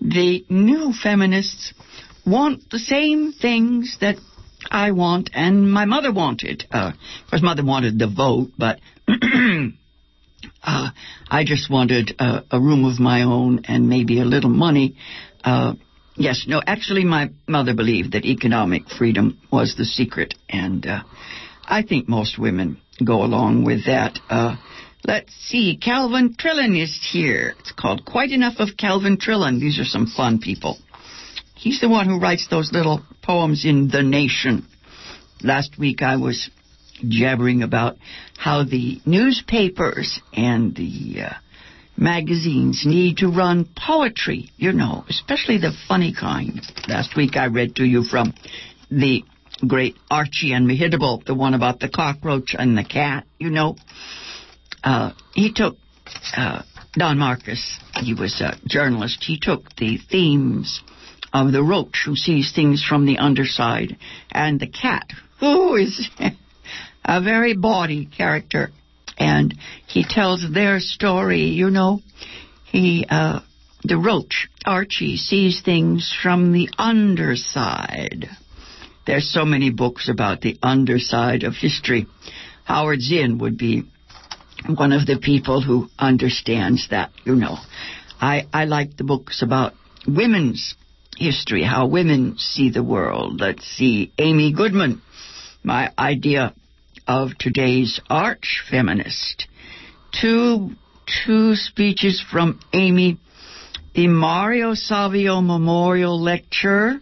the 0.00 0.44
new 0.48 0.92
feminists 0.92 1.74
want 2.28 2.70
the 2.70 2.78
same 2.78 3.32
things 3.32 3.96
that 4.00 4.16
I 4.70 4.90
want 4.92 5.30
and 5.32 5.70
my 5.70 5.84
mother 5.84 6.12
wanted. 6.12 6.64
Uh, 6.70 6.92
of 7.24 7.30
course, 7.30 7.42
mother 7.42 7.64
wanted 7.64 7.98
the 7.98 8.08
vote, 8.08 8.50
but 8.58 8.80
Uh, 10.62 10.90
I 11.30 11.44
just 11.44 11.70
wanted 11.70 12.14
a, 12.18 12.44
a 12.50 12.60
room 12.60 12.84
of 12.84 13.00
my 13.00 13.22
own 13.22 13.64
and 13.64 13.88
maybe 13.88 14.20
a 14.20 14.24
little 14.24 14.50
money. 14.50 14.96
Uh, 15.42 15.74
yes, 16.16 16.44
no, 16.46 16.60
actually, 16.66 17.04
my 17.04 17.30
mother 17.46 17.74
believed 17.74 18.12
that 18.12 18.24
economic 18.24 18.88
freedom 18.88 19.40
was 19.50 19.74
the 19.76 19.84
secret, 19.84 20.34
and 20.48 20.86
uh, 20.86 21.02
I 21.64 21.82
think 21.82 22.08
most 22.08 22.38
women 22.38 22.80
go 23.04 23.24
along 23.24 23.64
with 23.64 23.86
that. 23.86 24.18
Uh, 24.28 24.56
let's 25.04 25.32
see, 25.34 25.78
Calvin 25.82 26.34
Trillin 26.34 26.80
is 26.80 26.98
here. 27.12 27.54
It's 27.60 27.72
called 27.72 28.04
Quite 28.04 28.30
Enough 28.30 28.56
of 28.58 28.76
Calvin 28.76 29.16
Trillin. 29.16 29.60
These 29.60 29.78
are 29.78 29.84
some 29.84 30.06
fun 30.06 30.38
people. 30.38 30.78
He's 31.58 31.80
the 31.80 31.88
one 31.88 32.06
who 32.06 32.20
writes 32.20 32.46
those 32.48 32.70
little 32.72 33.02
poems 33.20 33.64
in 33.64 33.88
The 33.88 34.04
Nation. 34.04 34.64
Last 35.42 35.76
week 35.76 36.02
I 36.02 36.14
was 36.14 36.50
jabbering 37.02 37.64
about 37.64 37.96
how 38.36 38.62
the 38.62 39.00
newspapers 39.04 40.20
and 40.32 40.72
the 40.76 41.22
uh, 41.22 41.32
magazines 41.96 42.84
need 42.86 43.16
to 43.18 43.28
run 43.28 43.68
poetry, 43.76 44.50
you 44.56 44.72
know, 44.72 45.04
especially 45.08 45.58
the 45.58 45.72
funny 45.88 46.14
kind. 46.14 46.60
Last 46.86 47.16
week 47.16 47.36
I 47.36 47.46
read 47.46 47.74
to 47.76 47.84
you 47.84 48.04
from 48.04 48.34
the 48.88 49.24
great 49.66 49.96
Archy 50.08 50.52
and 50.52 50.64
Mehitabel, 50.64 51.24
the 51.24 51.34
one 51.34 51.54
about 51.54 51.80
the 51.80 51.88
cockroach 51.88 52.54
and 52.56 52.78
the 52.78 52.84
cat, 52.84 53.26
you 53.36 53.50
know. 53.50 53.74
Uh, 54.84 55.10
he 55.34 55.52
took 55.52 55.76
uh, 56.36 56.62
Don 56.92 57.18
Marquis, 57.18 57.58
he 57.94 58.14
was 58.14 58.40
a 58.40 58.56
journalist, 58.64 59.24
he 59.24 59.40
took 59.40 59.74
the 59.74 59.98
themes 60.08 60.82
of 61.32 61.52
the 61.52 61.62
roach 61.62 62.02
who 62.04 62.16
sees 62.16 62.52
things 62.52 62.84
from 62.84 63.06
the 63.06 63.18
underside. 63.18 63.96
And 64.30 64.58
the 64.58 64.66
cat 64.66 65.10
who 65.40 65.76
is 65.76 66.08
a 67.04 67.22
very 67.22 67.54
bawdy 67.54 68.06
character. 68.06 68.70
And 69.18 69.54
he 69.86 70.04
tells 70.04 70.46
their 70.52 70.80
story 70.80 71.46
you 71.46 71.70
know. 71.70 72.00
He 72.64 73.06
uh 73.08 73.40
the 73.84 73.96
roach 73.96 74.48
archie 74.64 75.16
sees 75.16 75.62
things 75.62 76.14
from 76.22 76.52
the 76.52 76.68
underside. 76.78 78.28
There's 79.06 79.32
so 79.32 79.44
many 79.44 79.70
books 79.70 80.08
about 80.08 80.42
the 80.42 80.58
underside 80.62 81.42
of 81.44 81.54
history. 81.54 82.06
Howard 82.64 83.00
zinn 83.00 83.38
would 83.38 83.56
be 83.56 83.84
one 84.66 84.92
of 84.92 85.06
the 85.06 85.18
people 85.18 85.62
who 85.62 85.88
understands 85.98 86.88
that 86.90 87.10
you 87.24 87.34
know. 87.34 87.56
I 88.20 88.46
i 88.52 88.64
like 88.64 88.96
the 88.96 89.04
books 89.04 89.42
about 89.42 89.74
women's 90.06 90.74
history, 91.18 91.62
how 91.64 91.86
women 91.86 92.38
see 92.38 92.70
the 92.70 92.82
world. 92.82 93.40
Let's 93.40 93.66
see, 93.66 94.12
Amy 94.18 94.52
Goodman, 94.52 95.02
my 95.62 95.92
idea 95.98 96.54
of 97.06 97.36
today's 97.38 98.00
arch 98.08 98.62
feminist. 98.70 99.48
Two, 100.20 100.70
two 101.24 101.56
speeches 101.56 102.24
from 102.30 102.60
Amy. 102.72 103.18
The 103.94 104.06
Mario 104.06 104.74
Savio 104.74 105.40
Memorial 105.40 106.22
Lecture, 106.22 107.00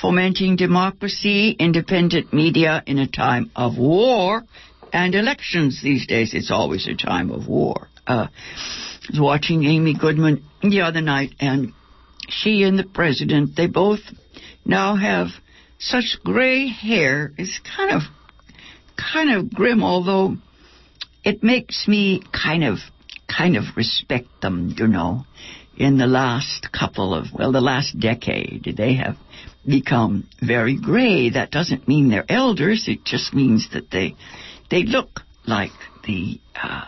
Fomenting 0.00 0.56
Democracy, 0.56 1.50
Independent 1.50 2.32
Media 2.32 2.82
in 2.86 2.98
a 2.98 3.06
Time 3.06 3.50
of 3.54 3.76
War 3.76 4.42
and 4.92 5.14
Elections. 5.14 5.80
These 5.82 6.06
days, 6.06 6.32
it's 6.32 6.50
always 6.50 6.88
a 6.88 6.94
time 6.94 7.30
of 7.30 7.46
war. 7.46 7.88
Uh, 8.06 8.28
I 8.28 9.10
was 9.10 9.20
watching 9.20 9.64
Amy 9.64 9.94
Goodman 9.94 10.44
the 10.62 10.80
other 10.80 11.02
night, 11.02 11.34
and 11.40 11.74
she 12.28 12.62
and 12.62 12.78
the 12.78 12.84
president, 12.84 13.56
they 13.56 13.66
both 13.66 14.00
now 14.64 14.96
have 14.96 15.28
such 15.78 16.18
gray 16.24 16.68
hair. 16.68 17.32
It's 17.36 17.60
kind 17.76 17.90
of, 17.90 18.02
kind 18.96 19.30
of 19.30 19.52
grim, 19.52 19.82
although 19.82 20.36
it 21.24 21.42
makes 21.42 21.86
me 21.88 22.22
kind 22.32 22.64
of, 22.64 22.78
kind 23.28 23.56
of 23.56 23.76
respect 23.76 24.28
them, 24.40 24.74
you 24.76 24.86
know. 24.86 25.24
In 25.76 25.98
the 25.98 26.06
last 26.06 26.68
couple 26.72 27.12
of, 27.14 27.26
well, 27.32 27.50
the 27.50 27.60
last 27.60 27.98
decade, 27.98 28.74
they 28.76 28.94
have 28.94 29.16
become 29.66 30.28
very 30.40 30.78
gray. 30.80 31.30
That 31.30 31.50
doesn't 31.50 31.88
mean 31.88 32.10
they're 32.10 32.30
elders. 32.30 32.84
It 32.86 33.04
just 33.04 33.34
means 33.34 33.68
that 33.72 33.90
they, 33.90 34.14
they 34.70 34.84
look 34.84 35.20
like 35.46 35.72
the 36.06 36.38
uh, 36.54 36.84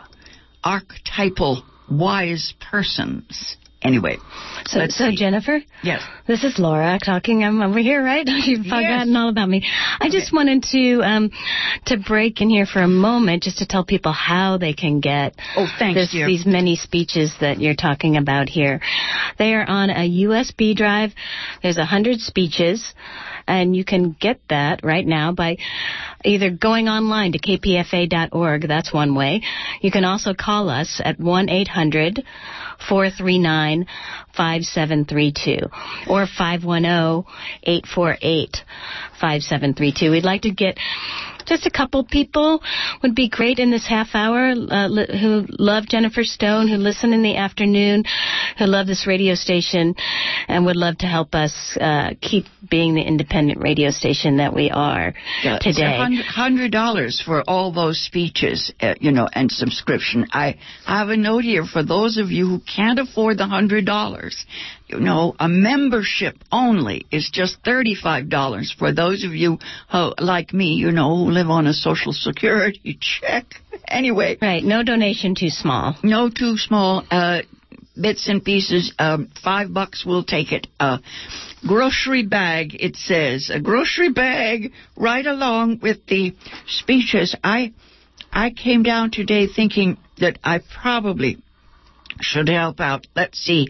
archetypal 0.62 1.64
wise 1.90 2.54
persons 2.60 3.56
Anyway, 3.86 4.18
so 4.66 4.80
so 4.88 5.10
see. 5.10 5.16
Jennifer, 5.16 5.60
yes, 5.82 6.02
this 6.26 6.42
is 6.42 6.58
Laura 6.58 6.98
talking. 7.04 7.44
I'm 7.44 7.62
over 7.62 7.78
here, 7.78 8.02
right? 8.02 8.26
You've 8.26 8.66
yes. 8.66 8.74
forgotten 8.74 9.14
all 9.14 9.28
about 9.28 9.48
me. 9.48 9.62
I 9.64 10.06
okay. 10.06 10.10
just 10.10 10.32
wanted 10.32 10.64
to 10.72 11.00
um, 11.02 11.30
to 11.86 11.96
break 11.96 12.40
in 12.40 12.50
here 12.50 12.66
for 12.66 12.82
a 12.82 12.88
moment, 12.88 13.44
just 13.44 13.58
to 13.58 13.66
tell 13.66 13.84
people 13.84 14.12
how 14.12 14.58
they 14.58 14.74
can 14.74 14.98
get 14.98 15.36
oh, 15.56 15.66
thanks, 15.78 16.00
this, 16.00 16.12
these 16.12 16.44
many 16.44 16.74
speeches 16.74 17.32
that 17.40 17.60
you're 17.60 17.76
talking 17.76 18.16
about 18.16 18.48
here. 18.48 18.80
They 19.38 19.54
are 19.54 19.64
on 19.64 19.90
a 19.90 20.10
USB 20.24 20.74
drive. 20.74 21.12
There's 21.62 21.78
a 21.78 21.84
hundred 21.84 22.18
speeches, 22.20 22.92
and 23.46 23.76
you 23.76 23.84
can 23.84 24.16
get 24.18 24.40
that 24.48 24.80
right 24.82 25.06
now 25.06 25.32
by 25.32 25.56
either 26.24 26.50
going 26.50 26.88
online 26.88 27.32
to 27.32 27.38
kpfa.org. 27.38 28.68
That's 28.68 28.92
one 28.92 29.14
way. 29.14 29.42
You 29.80 29.90
can 29.90 30.04
also 30.04 30.34
call 30.34 30.68
us 30.68 31.00
at 31.04 31.18
one 31.20 31.48
eight 31.48 31.68
hundred. 31.68 32.24
439 32.88 33.86
5732 34.36 35.58
or 36.10 36.26
510 36.26 37.24
848 37.62 38.56
5732. 39.18 40.10
We'd 40.10 40.24
like 40.24 40.42
to 40.42 40.50
get 40.50 40.78
just 41.46 41.66
a 41.66 41.70
couple 41.70 42.04
people 42.04 42.60
would 43.02 43.14
be 43.14 43.28
great 43.28 43.58
in 43.58 43.70
this 43.70 43.86
half 43.86 44.08
hour 44.14 44.50
uh, 44.50 44.88
who 44.88 45.46
love 45.58 45.86
Jennifer 45.86 46.24
Stone, 46.24 46.68
who 46.68 46.76
listen 46.76 47.12
in 47.12 47.22
the 47.22 47.36
afternoon, 47.36 48.04
who 48.58 48.66
love 48.66 48.86
this 48.86 49.06
radio 49.06 49.34
station, 49.34 49.94
and 50.48 50.66
would 50.66 50.76
love 50.76 50.98
to 50.98 51.06
help 51.06 51.34
us 51.34 51.76
uh, 51.80 52.10
keep 52.20 52.46
being 52.68 52.94
the 52.94 53.02
independent 53.02 53.60
radio 53.60 53.90
station 53.90 54.38
that 54.38 54.54
we 54.54 54.70
are 54.70 55.14
yeah, 55.42 55.58
today. 55.58 55.98
Hundred 56.26 56.72
dollars 56.72 57.22
for 57.24 57.42
all 57.48 57.72
those 57.72 57.98
speeches, 57.98 58.72
uh, 58.80 58.94
you 59.00 59.12
know, 59.12 59.28
and 59.32 59.50
subscription. 59.50 60.26
I 60.32 60.58
have 60.86 61.08
a 61.08 61.16
note 61.16 61.44
here 61.44 61.64
for 61.64 61.82
those 61.82 62.16
of 62.16 62.30
you 62.30 62.46
who 62.46 62.60
can't 62.60 62.98
afford 62.98 63.38
the 63.38 63.46
hundred 63.46 63.86
dollars. 63.86 64.44
You 64.88 65.00
know, 65.00 65.34
a 65.40 65.48
membership 65.48 66.36
only 66.52 67.06
is 67.10 67.28
just 67.32 67.58
thirty-five 67.64 68.28
dollars 68.28 68.72
for 68.76 68.92
those 68.92 69.24
of 69.24 69.34
you 69.34 69.58
who, 69.90 70.12
like 70.18 70.52
me, 70.52 70.74
you 70.74 70.92
know, 70.92 71.16
who 71.16 71.30
live 71.30 71.50
on 71.50 71.66
a 71.66 71.72
social 71.72 72.12
security 72.12 72.96
check. 73.00 73.46
Anyway, 73.88 74.38
right? 74.40 74.62
No 74.62 74.84
donation 74.84 75.34
too 75.34 75.50
small. 75.50 75.96
No 76.04 76.30
too 76.30 76.56
small. 76.56 77.04
Uh, 77.10 77.42
bits 78.00 78.28
and 78.28 78.44
pieces. 78.44 78.94
Um, 78.98 79.28
five 79.42 79.72
bucks, 79.72 80.04
we'll 80.06 80.24
take 80.24 80.52
it. 80.52 80.66
Uh, 80.78 80.98
grocery 81.66 82.24
bag, 82.24 82.76
it 82.78 82.96
says. 82.96 83.50
A 83.52 83.60
grocery 83.60 84.12
bag 84.12 84.72
right 84.96 85.26
along 85.26 85.80
with 85.82 86.06
the 86.06 86.34
speeches. 86.66 87.34
I, 87.42 87.72
I 88.32 88.50
came 88.50 88.82
down 88.82 89.10
today 89.10 89.46
thinking 89.46 89.98
that 90.18 90.38
I 90.44 90.60
probably 90.80 91.38
should 92.20 92.48
help 92.48 92.80
out. 92.80 93.06
Let's 93.14 93.38
see. 93.38 93.68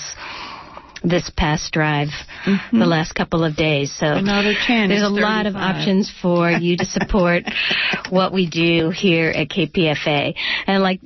this 1.05 1.31
past 1.37 1.73
drive 1.73 2.09
mm-hmm. 2.47 2.79
the 2.79 2.87
last 2.87 3.15
couple 3.15 3.45
of 3.45 3.57
days. 3.57 3.95
So 3.97 4.07
another 4.07 4.55
10 4.67 4.89
there's 4.89 5.03
a 5.03 5.09
lot 5.09 5.47
of 5.47 5.55
options 5.55 6.13
for 6.23 6.51
you 6.51 6.77
to 6.79 6.85
support 6.85 7.45
what 8.11 8.33
we 8.33 8.49
do 8.49 8.91
here 8.91 9.29
at 9.29 9.49
KPFA. 9.49 10.35
And 10.67 10.83
like 10.83 11.01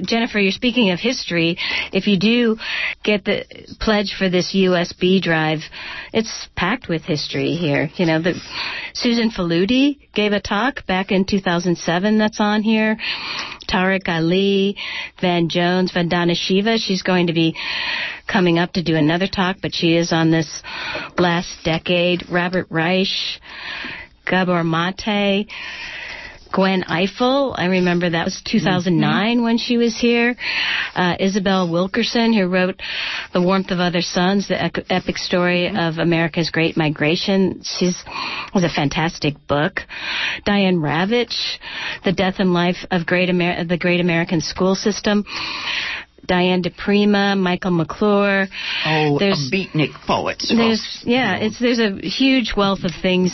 Jennifer, 0.00 0.40
you're 0.40 0.52
speaking 0.52 0.90
of 0.90 0.98
history. 0.98 1.58
If 1.92 2.06
you 2.06 2.18
do 2.18 2.56
get 3.04 3.24
the 3.24 3.44
pledge 3.78 4.14
for 4.18 4.30
this 4.30 4.54
USB 4.54 5.20
drive, 5.20 5.60
it's 6.12 6.48
packed 6.56 6.88
with 6.88 7.02
history 7.02 7.54
here. 7.54 7.90
You 7.96 8.06
know, 8.06 8.22
the, 8.22 8.40
Susan 8.94 9.30
Faludi 9.30 10.08
gave 10.14 10.32
a 10.32 10.40
talk 10.40 10.86
back 10.86 11.12
in 11.12 11.24
2007 11.26 12.18
that's 12.18 12.40
on 12.40 12.62
here. 12.62 12.96
Tariq 13.72 14.06
Ali, 14.08 14.76
Van 15.20 15.48
Jones, 15.48 15.92
Vandana 15.92 16.36
Shiva. 16.36 16.76
She's 16.78 17.02
going 17.02 17.28
to 17.28 17.32
be 17.32 17.56
coming 18.26 18.58
up 18.58 18.72
to 18.72 18.82
do 18.82 18.96
another 18.96 19.26
talk, 19.26 19.56
but 19.62 19.74
she 19.74 19.96
is 19.96 20.12
on 20.12 20.30
this 20.30 20.62
last 21.16 21.64
decade. 21.64 22.28
Robert 22.30 22.66
Reich, 22.70 23.06
Gabor 24.26 24.62
Mate, 24.62 25.48
Gwen 26.52 26.84
Ifill. 26.84 27.54
I 27.56 27.66
remember 27.66 28.10
that 28.10 28.24
was 28.24 28.42
2009 28.44 29.36
mm-hmm. 29.36 29.42
when 29.42 29.58
she 29.58 29.76
was 29.76 29.98
here. 29.98 30.36
Uh, 30.94 31.16
Isabel 31.18 31.70
Wilkerson, 31.70 32.32
who 32.32 32.46
wrote 32.46 32.80
The 33.32 33.42
Warmth 33.42 33.70
of 33.70 33.80
Other 33.80 34.02
Suns, 34.02 34.48
the 34.48 34.62
epic 34.90 35.16
story 35.16 35.68
of 35.68 35.98
America's 35.98 36.50
Great 36.50 36.76
Migration. 36.76 37.62
She's 37.64 38.02
was 38.54 38.64
a 38.64 38.68
fantastic 38.68 39.34
book. 39.48 39.80
Diane 40.44 40.76
Ravitch, 40.76 41.58
The 42.04 42.12
Death 42.12 42.34
and 42.38 42.52
Life 42.52 42.84
of 42.90 43.06
Great 43.06 43.30
Amer- 43.30 43.64
the 43.64 43.78
Great 43.78 44.00
American 44.00 44.40
School 44.40 44.74
System. 44.74 45.24
Diane 46.24 46.62
di 46.62 46.70
Prima, 46.70 47.34
Michael 47.34 47.72
McClure. 47.72 48.46
Oh, 48.86 49.18
there's, 49.18 49.50
a 49.52 49.54
beatnik 49.54 49.92
poet. 50.06 50.42
There's 50.48 51.02
yeah, 51.04 51.36
it's 51.36 51.58
there's 51.58 51.80
a 51.80 51.98
huge 52.00 52.54
wealth 52.56 52.84
of 52.84 52.92
things 53.02 53.32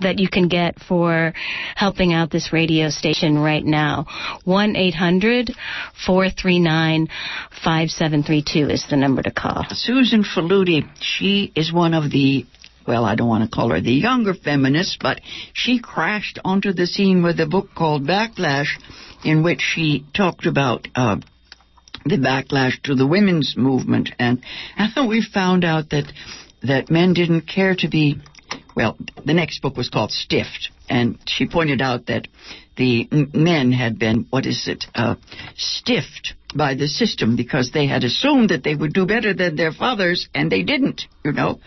that 0.00 0.18
you 0.18 0.28
can 0.28 0.48
get 0.48 0.78
for 0.80 1.32
helping 1.74 2.12
out 2.12 2.30
this 2.30 2.52
radio 2.52 2.90
station 2.90 3.38
right 3.38 3.64
now. 3.64 4.06
1 4.44 4.76
800 4.76 5.52
439 6.06 7.08
5732 7.64 8.70
is 8.70 8.86
the 8.88 8.96
number 8.96 9.22
to 9.22 9.30
call. 9.30 9.64
Susan 9.70 10.24
Faludi, 10.24 10.88
she 11.00 11.52
is 11.54 11.72
one 11.72 11.94
of 11.94 12.10
the 12.10 12.46
well, 12.86 13.04
I 13.04 13.14
don't 13.14 13.28
want 13.28 13.44
to 13.44 13.54
call 13.54 13.70
her 13.70 13.80
the 13.80 13.92
younger 13.92 14.34
feminist, 14.34 14.98
but 15.00 15.20
she 15.52 15.80
crashed 15.80 16.40
onto 16.44 16.72
the 16.72 16.86
scene 16.86 17.22
with 17.22 17.38
a 17.38 17.46
book 17.46 17.68
called 17.76 18.06
Backlash, 18.06 18.68
in 19.22 19.44
which 19.44 19.60
she 19.60 20.04
talked 20.14 20.46
about 20.46 20.88
uh, 20.96 21.18
the 22.04 22.16
backlash 22.16 22.82
to 22.84 22.94
the 22.94 23.06
women's 23.06 23.54
movement, 23.56 24.10
and, 24.18 24.42
and 24.76 25.08
we 25.08 25.22
found 25.22 25.64
out 25.64 25.90
that 25.90 26.10
that 26.62 26.90
men 26.90 27.14
didn't 27.14 27.42
care 27.42 27.74
to 27.74 27.88
be 27.88 28.20
well, 28.74 28.96
the 29.24 29.34
next 29.34 29.60
book 29.62 29.76
was 29.76 29.88
called 29.88 30.12
Stiffed, 30.12 30.70
and 30.88 31.18
she 31.26 31.46
pointed 31.46 31.80
out 31.80 32.06
that 32.06 32.28
the 32.76 33.08
men 33.10 33.72
had 33.72 33.98
been, 33.98 34.26
what 34.30 34.46
is 34.46 34.66
it, 34.66 34.84
uh, 34.94 35.16
stiffed 35.56 36.34
by 36.54 36.74
the 36.74 36.88
system 36.88 37.36
because 37.36 37.70
they 37.72 37.86
had 37.86 38.04
assumed 38.04 38.50
that 38.50 38.64
they 38.64 38.74
would 38.74 38.92
do 38.92 39.06
better 39.06 39.34
than 39.34 39.56
their 39.56 39.72
fathers, 39.72 40.28
and 40.34 40.50
they 40.50 40.62
didn't, 40.62 41.02
you 41.24 41.32
know. 41.32 41.60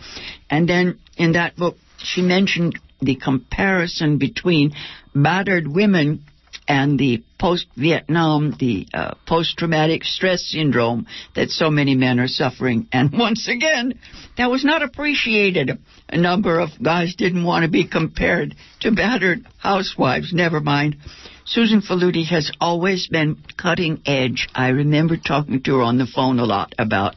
And 0.49 0.67
then 0.67 0.99
in 1.17 1.33
that 1.33 1.55
book, 1.55 1.77
she 1.97 2.21
mentioned 2.21 2.79
the 3.01 3.15
comparison 3.15 4.17
between 4.17 4.73
battered 5.13 5.67
women 5.67 6.25
and 6.67 6.97
the 6.97 7.23
post 7.39 7.67
Vietnam, 7.75 8.55
the 8.59 8.87
uh, 8.93 9.15
post 9.27 9.57
traumatic 9.57 10.03
stress 10.03 10.45
syndrome 10.45 11.07
that 11.35 11.49
so 11.49 11.69
many 11.69 11.95
men 11.95 12.19
are 12.19 12.27
suffering. 12.27 12.87
And 12.91 13.11
once 13.17 13.47
again, 13.47 13.99
that 14.37 14.49
was 14.49 14.63
not 14.63 14.81
appreciated. 14.81 15.77
A 16.09 16.17
number 16.17 16.59
of 16.59 16.69
guys 16.81 17.15
didn't 17.15 17.43
want 17.43 17.63
to 17.63 17.71
be 17.71 17.87
compared 17.87 18.55
to 18.81 18.91
battered 18.91 19.45
housewives. 19.57 20.33
Never 20.33 20.59
mind. 20.59 20.97
Susan 21.45 21.81
Faludi 21.81 22.25
has 22.25 22.51
always 22.61 23.07
been 23.07 23.37
cutting 23.57 24.01
edge. 24.05 24.47
I 24.55 24.69
remember 24.69 25.17
talking 25.17 25.61
to 25.63 25.75
her 25.75 25.81
on 25.81 25.97
the 25.97 26.07
phone 26.07 26.39
a 26.39 26.45
lot 26.45 26.73
about 26.77 27.15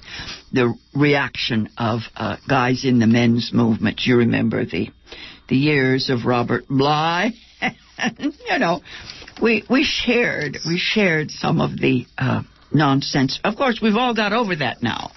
the 0.53 0.75
reaction 0.95 1.69
of 1.79 2.01
uh, 2.17 2.37
guys 2.49 2.85
in 2.85 2.99
the 2.99 3.07
men's 3.07 3.51
movement. 3.53 4.01
You 4.05 4.19
remember 4.19 4.65
the 4.65 4.91
the 5.49 5.57
years 5.57 6.11
of 6.11 6.25
Robert 6.25 6.67
Bly, 6.69 7.33
you 8.19 8.59
know, 8.59 8.81
we 9.41 9.65
we 9.69 9.85
shared 9.85 10.59
we 10.67 10.79
shared 10.79 11.31
some 11.31 11.61
of 11.61 11.79
the 11.79 12.07
uh, 12.19 12.43
nonsense. 12.73 13.41
Of 13.45 13.57
course, 13.57 13.81
we've 13.83 13.97
all 13.97 14.15
got 14.15 14.33
over 14.33 14.57
that 14.57 14.83
now. 14.83 15.11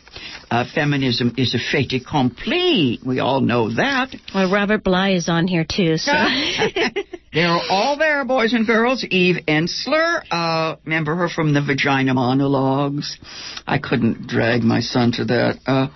Uh, 0.51 0.65
feminism 0.73 1.35
is 1.37 1.53
a 1.53 1.59
fait 1.59 1.93
accompli. 1.93 2.99
We 3.05 3.19
all 3.19 3.39
know 3.41 3.73
that. 3.75 4.15
Well, 4.33 4.51
Robert 4.51 4.83
Bly 4.83 5.11
is 5.11 5.29
on 5.29 5.47
here 5.47 5.63
too. 5.63 5.97
So 5.97 6.11
they're 7.33 7.59
all 7.69 7.97
there, 7.97 8.25
boys 8.25 8.53
and 8.53 8.65
girls. 8.65 9.05
Eve 9.09 9.37
Ensler, 9.47 10.21
uh, 10.31 10.75
remember 10.85 11.15
her 11.15 11.29
from 11.29 11.53
the 11.53 11.61
Vagina 11.61 12.15
Monologues. 12.15 13.17
I 13.67 13.77
couldn't 13.77 14.27
drag 14.27 14.63
my 14.63 14.79
son 14.79 15.11
to 15.13 15.25
that. 15.25 15.59
Uh, 15.67 15.87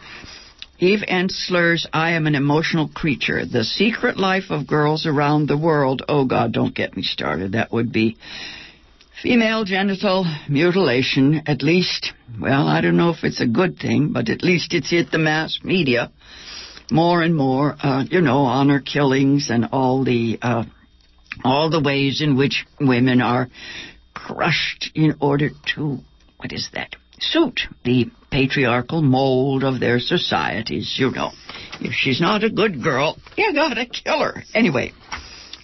Eve 0.84 1.06
Ensler's 1.08 1.88
I 1.94 2.12
Am 2.12 2.28
an 2.28 2.36
Emotional 2.36 2.90
Creature, 2.90 3.46
The 3.46 3.64
Secret 3.64 4.18
Life 4.18 4.50
of 4.50 4.68
Girls 4.68 5.06
Around 5.06 5.48
the 5.48 5.58
World. 5.58 6.02
Oh, 6.10 6.26
God, 6.26 6.52
don't 6.52 6.76
get 6.76 6.98
me 6.98 7.04
started. 7.04 7.54
That 7.54 7.72
would 7.72 7.94
be 7.94 8.18
female 9.22 9.64
genital 9.64 10.26
mutilation, 10.50 11.44
at 11.46 11.62
least. 11.64 12.12
Well, 12.38 12.68
I 12.68 12.82
don't 12.82 12.98
know 12.98 13.12
if 13.12 13.24
it's 13.24 13.40
a 13.40 13.48
good 13.48 13.80
thing, 13.80 14.12
but 14.12 14.28
at 14.28 14.44
least 14.44 14.74
it's 14.74 14.90
hit 14.90 15.10
the 15.10 15.20
mass 15.20 15.60
media 15.64 16.12
more 16.92 17.22
and 17.22 17.34
more. 17.34 17.78
Uh, 17.82 18.04
you 18.12 18.20
know, 18.20 18.40
honor 18.40 18.82
killings 18.82 19.50
and 19.50 19.70
all 19.72 20.04
the 20.04 20.38
uh, 20.42 20.66
all 21.46 21.70
the 21.70 21.82
ways 21.82 22.22
in 22.22 22.36
which 22.36 22.66
women 22.82 23.22
are 23.22 23.48
crushed 24.14 24.92
in 24.96 25.16
order 25.22 25.52
to 25.76 26.00
what 26.36 26.52
is 26.52 26.68
that? 26.74 26.98
Suit 27.22 27.62
the 27.86 28.12
patriarchal 28.34 29.04
mold 29.04 29.64
of 29.64 29.80
their 29.80 30.00
societies, 30.00 30.96
you 30.98 31.12
know. 31.12 31.30
If 31.80 31.94
she's 31.94 32.20
not 32.20 32.44
a 32.44 32.50
good 32.50 32.82
girl, 32.82 33.16
you 33.38 33.54
gotta 33.54 33.86
kill 33.86 34.22
her. 34.22 34.44
Anyway, 34.56 34.92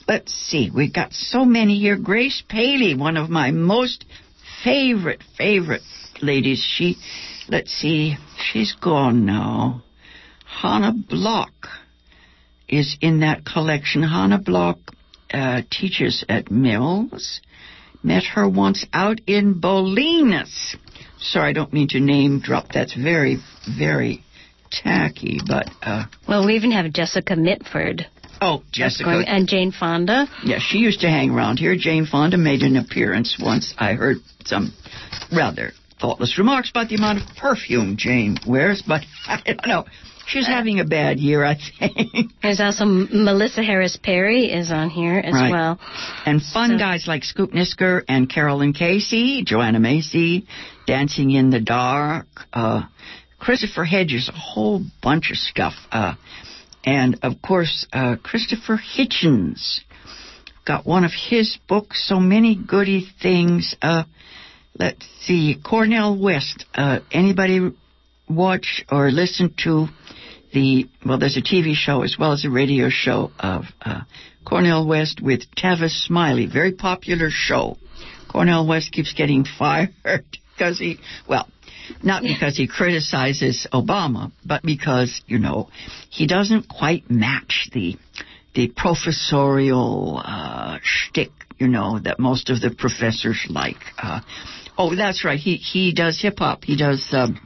let's 0.08 0.32
see. 0.32 0.70
We've 0.70 0.94
got 0.94 1.12
so 1.12 1.46
many 1.46 1.80
here. 1.80 1.98
Grace 1.98 2.44
Paley, 2.48 2.94
one 2.94 3.18
of 3.18 3.28
my 3.28 3.50
most 3.50 4.06
favorite, 4.64 5.24
favorite 5.36 5.82
ladies. 6.22 6.64
She, 6.64 6.98
let's 7.48 7.72
see, 7.72 8.18
she's 8.38 8.74
gone 8.74 9.26
now. 9.26 9.82
Chana 10.62 10.94
Bloch 10.94 11.70
is 12.68 12.98
in 13.02 13.22
that 13.22 13.46
collection. 13.46 14.04
Chana 14.04 14.46
Bloch 14.46 14.78
uh, 15.34 15.64
teaches 15.72 16.24
at 16.30 16.52
Mills. 16.52 17.42
Met 18.04 18.26
her 18.36 18.48
once 18.48 18.86
out 18.94 19.22
in 19.26 19.60
Bolinas. 19.60 20.76
Sorry, 21.22 21.50
I 21.50 21.54
don't 21.54 21.74
mean 21.74 21.88
to 21.90 22.00
name 22.00 22.40
drop. 22.40 22.72
That's 22.72 22.94
very, 22.94 23.38
very 23.78 24.24
tacky, 24.72 25.40
but. 25.46 25.70
Uh, 25.82 26.06
well, 26.28 26.46
we 26.46 26.56
even 26.56 26.72
have 26.72 26.92
Jessica 26.94 27.36
Mitford. 27.36 28.08
Oh, 28.42 28.64
Jessica. 28.72 29.04
Going, 29.04 29.28
and 29.28 29.48
Jane 29.48 29.72
Fonda. 29.72 30.28
Yeah, 30.44 30.60
she 30.60 30.78
used 30.78 31.02
to 31.02 31.10
hang 31.10 31.32
around 31.32 31.58
here. 31.58 31.76
Jane 31.78 32.06
Fonda 32.06 32.38
made 32.38 32.62
an 32.62 32.78
appearance 32.78 33.38
once. 33.42 33.74
I 33.78 33.94
heard 33.94 34.18
some 34.46 34.74
rather 35.32 35.74
thoughtless 36.00 36.38
remarks 36.38 36.70
about 36.70 36.88
the 36.88 36.96
amount 36.96 37.22
of 37.22 37.36
perfume 37.36 37.98
Jane 37.98 38.38
wears, 38.48 38.82
but 38.86 39.02
I 39.28 39.42
don't 39.46 39.68
know. 39.68 39.86
She's 40.30 40.46
having 40.46 40.80
a 40.80 40.86
bad 40.86 41.20
year, 41.20 41.44
I 41.44 41.56
think. 41.80 42.32
There's 42.42 42.60
also 42.60 42.86
Melissa 42.86 43.64
Harris 43.64 43.98
Perry 44.02 44.52
is 44.52 44.72
on 44.72 44.92
here 44.92 45.18
as 45.18 45.34
right. 45.34 45.52
well. 45.52 45.80
And 46.26 46.40
fun 46.42 46.72
so. 46.72 46.78
guys 46.78 47.06
like 47.08 47.24
Scoop 47.24 47.52
Nisker 47.52 48.04
and 48.08 48.30
Caroline 48.30 48.74
Casey, 48.74 49.44
Joanna 49.44 49.80
Macy, 49.80 50.46
Dancing 50.86 51.32
in 51.32 51.50
the 51.50 51.60
Dark, 51.60 52.28
uh, 52.54 52.84
Christopher 53.40 53.86
Hedges, 53.86 54.30
a 54.30 54.38
whole 54.38 54.84
bunch 55.02 55.32
of 55.32 55.38
stuff. 55.38 55.74
Uh, 55.92 56.14
and 56.86 57.18
of 57.24 57.42
course, 57.42 57.88
uh, 57.92 58.18
Christopher 58.22 58.78
Hitchens 58.78 59.80
got 60.64 60.86
one 60.86 61.06
of 61.06 61.12
his 61.12 61.58
books, 61.68 62.08
so 62.08 62.20
many 62.20 62.56
goody 62.56 63.08
things. 63.22 63.76
Uh, 63.82 64.04
let's 64.78 65.06
see, 65.22 65.60
Cornel 65.64 66.22
West. 66.22 66.66
Uh, 66.76 67.00
anybody 67.12 67.72
watch 68.30 68.86
or 68.92 69.10
listen 69.10 69.54
to 69.64 69.88
the 70.54 70.90
well, 71.06 71.20
there's 71.20 71.38
a 71.38 71.42
TV 71.42 71.74
show 71.74 72.04
as 72.04 72.18
well 72.20 72.32
as 72.32 72.46
a 72.46 72.50
radio 72.50 72.90
show 72.90 73.32
of 73.40 73.66
uh, 73.82 74.02
Cornel 74.46 74.88
West 74.88 75.22
with 75.22 75.42
Tavis 75.56 76.06
Smiley. 76.06 76.48
Very 76.48 76.74
popular 76.74 77.30
show. 77.30 77.78
Cornel 78.30 78.68
West 78.68 78.92
keeps 78.92 79.14
getting 79.14 79.46
fired 79.60 80.26
because 80.54 80.80
he 80.80 81.00
well, 81.28 81.48
not 82.04 82.24
because 82.24 82.58
he 82.58 82.68
criticizes 82.68 83.68
Obama, 83.74 84.32
but 84.46 84.64
because 84.64 85.22
you 85.28 85.40
know 85.40 85.70
he 86.10 86.28
doesn't 86.28 86.68
quite 86.68 87.10
match 87.10 87.70
the 87.74 87.98
the 88.56 88.68
professorial 88.76 90.22
uh, 90.24 90.80
shtick, 90.82 91.32
you 91.58 91.68
know, 91.68 92.00
that 92.00 92.20
most 92.20 92.50
of 92.50 92.62
the 92.62 92.72
professors 92.72 93.46
like. 93.50 93.78
Uh, 93.98 94.22
oh, 94.78 94.96
that's 94.96 95.24
right. 95.24 95.40
He 95.40 95.56
he 95.56 95.94
does 95.94 96.20
hip 96.22 96.40
hop. 96.40 96.64
He 96.64 96.76
does. 96.76 97.06
Um, 97.12 97.40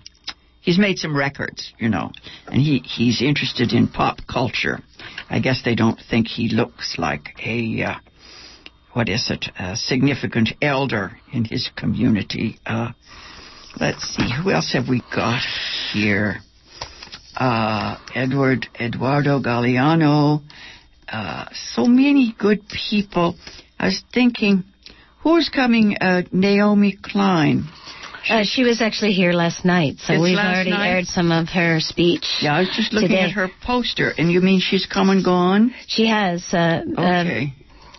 he's 0.64 0.80
made 0.80 0.98
some 0.98 1.16
records, 1.16 1.74
you 1.78 1.90
know, 1.90 2.12
and 2.48 2.62
he 2.62 2.80
he's 2.80 3.22
interested 3.22 3.74
in 3.74 3.88
pop 3.88 4.20
culture. 4.28 4.80
I 5.30 5.40
guess 5.40 5.62
they 5.64 5.76
don't 5.76 6.00
think 6.10 6.28
he 6.28 6.50
looks 6.50 6.96
like 6.98 7.36
a 7.46 7.84
uh, 7.84 7.96
what 8.94 9.10
is 9.10 9.30
it, 9.30 9.46
a 9.60 9.76
significant 9.76 10.50
elder 10.62 11.18
in 11.32 11.46
his 11.46 11.70
community. 11.76 12.60
Uh, 12.66 12.92
let's 13.80 14.04
see, 14.16 14.30
who 14.32 14.52
else 14.52 14.74
have 14.74 14.88
we 14.88 15.02
got 15.14 15.42
here? 15.92 16.38
Uh, 17.36 17.98
Edward 18.16 18.68
Eduardo 18.80 19.40
Galeano. 19.40 20.42
Uh, 21.08 21.46
so 21.54 21.86
many 21.86 22.36
good 22.38 22.62
people. 22.70 23.36
I 23.80 23.86
was 23.86 24.04
thinking, 24.14 24.64
who's 25.22 25.50
coming? 25.50 25.98
Uh, 26.00 26.22
Naomi 26.32 26.98
Klein. 27.02 27.66
She, 28.24 28.34
uh, 28.34 28.44
she 28.44 28.64
was 28.64 28.82
actually 28.82 29.12
here 29.12 29.34
last 29.34 29.66
night, 29.66 29.96
so 30.00 30.20
we've 30.20 30.38
already 30.38 30.70
night? 30.70 30.88
aired 30.88 31.06
some 31.06 31.32
of 31.32 31.50
her 31.50 31.80
speech. 31.80 32.26
Yeah, 32.42 32.56
I 32.56 32.60
was 32.62 32.70
just 32.76 32.94
looking 32.94 33.10
today. 33.10 33.24
at 33.24 33.32
her 33.32 33.50
poster, 33.66 34.14
and 34.18 34.32
you 34.32 34.40
mean 34.40 34.62
she's 34.62 34.86
come 34.86 35.10
and 35.10 35.24
gone? 35.24 35.74
She 35.88 36.08
has. 36.08 36.44
Uh, 36.54 36.82
uh 36.98 37.02
okay. 37.02 37.54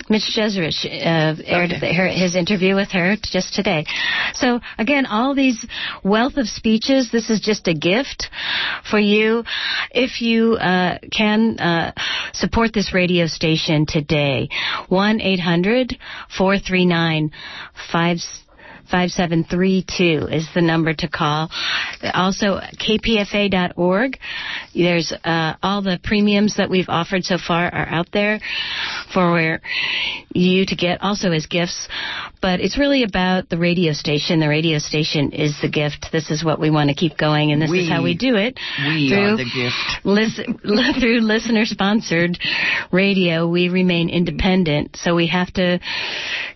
Mitch 0.09 0.35
Jeserich 0.37 0.85
uh, 0.85 1.43
aired 1.47 1.73
okay. 1.73 1.81
the, 1.81 1.95
her, 1.95 2.09
his 2.09 2.37
interview 2.37 2.75
with 2.75 2.91
her 2.91 3.17
just 3.23 3.55
today. 3.55 3.87
So 4.35 4.61
again, 4.79 5.07
all 5.07 5.35
these 5.35 5.65
wealth 6.03 6.37
of 6.37 6.47
speeches, 6.47 7.11
this 7.11 7.31
is 7.31 7.41
just 7.41 7.69
a 7.69 7.75
gift 7.75 8.29
for 8.91 8.99
you. 8.99 9.45
If 9.91 10.21
you 10.21 10.55
uh, 10.55 10.99
can 11.11 11.59
uh, 11.59 11.93
support 12.35 12.75
this 12.75 12.93
radio 12.93 13.27
station 13.27 13.87
today, 13.87 14.51
1 14.89 15.21
800 15.23 15.97
439 16.37 17.31
5732 18.90 20.29
is 20.31 20.49
the 20.55 20.62
number 20.62 20.94
to 20.94 21.09
call. 21.09 21.51
Also, 22.12 22.61
kpfa.org. 22.81 24.18
There's 24.75 25.12
uh, 25.25 25.55
all 25.62 25.83
the 25.83 25.99
premiums 26.03 26.57
that 26.57 26.70
we've 26.70 26.88
offered 26.88 27.25
so 27.25 27.38
far 27.38 27.66
are 27.73 27.87
out 27.88 28.09
there 28.12 28.40
for 29.12 29.61
you 30.31 30.66
to 30.66 30.77
get 30.77 31.03
also 31.03 31.31
as 31.33 31.47
gifts. 31.47 31.88
But 32.42 32.61
it's 32.61 32.79
really 32.79 33.05
about 33.05 33.49
the 33.49 33.57
radio 33.59 33.92
station. 33.92 34.40
The 34.40 34.49
radio 34.49 34.79
station 34.79 35.33
is 35.33 35.57
the 35.62 35.70
gift. 35.70 36.09
This 36.12 36.31
is 36.31 36.44
what 36.44 36.61
we 36.61 36.70
want 36.70 36.90
to 36.90 36.94
keep 36.94 37.16
going, 37.16 37.53
and 37.53 37.62
this 37.62 37.70
We- 37.70 37.81
is 37.85 37.88
how 37.88 38.03
we 38.03 38.14
do 38.16 38.37
it. 38.37 38.59
We 38.87 39.09
through 39.09 39.35
are 39.35 39.37
the 39.37 39.44
gift. 39.44 40.05
listen, 40.05 40.59
through 41.01 41.20
listener 41.20 41.64
sponsored 41.64 42.38
radio, 42.92 43.49
we 43.49 43.68
remain 43.68 44.09
independent. 44.11 44.97
So 44.97 45.14
we 45.14 45.29
have 45.29 45.53
to 45.55 45.79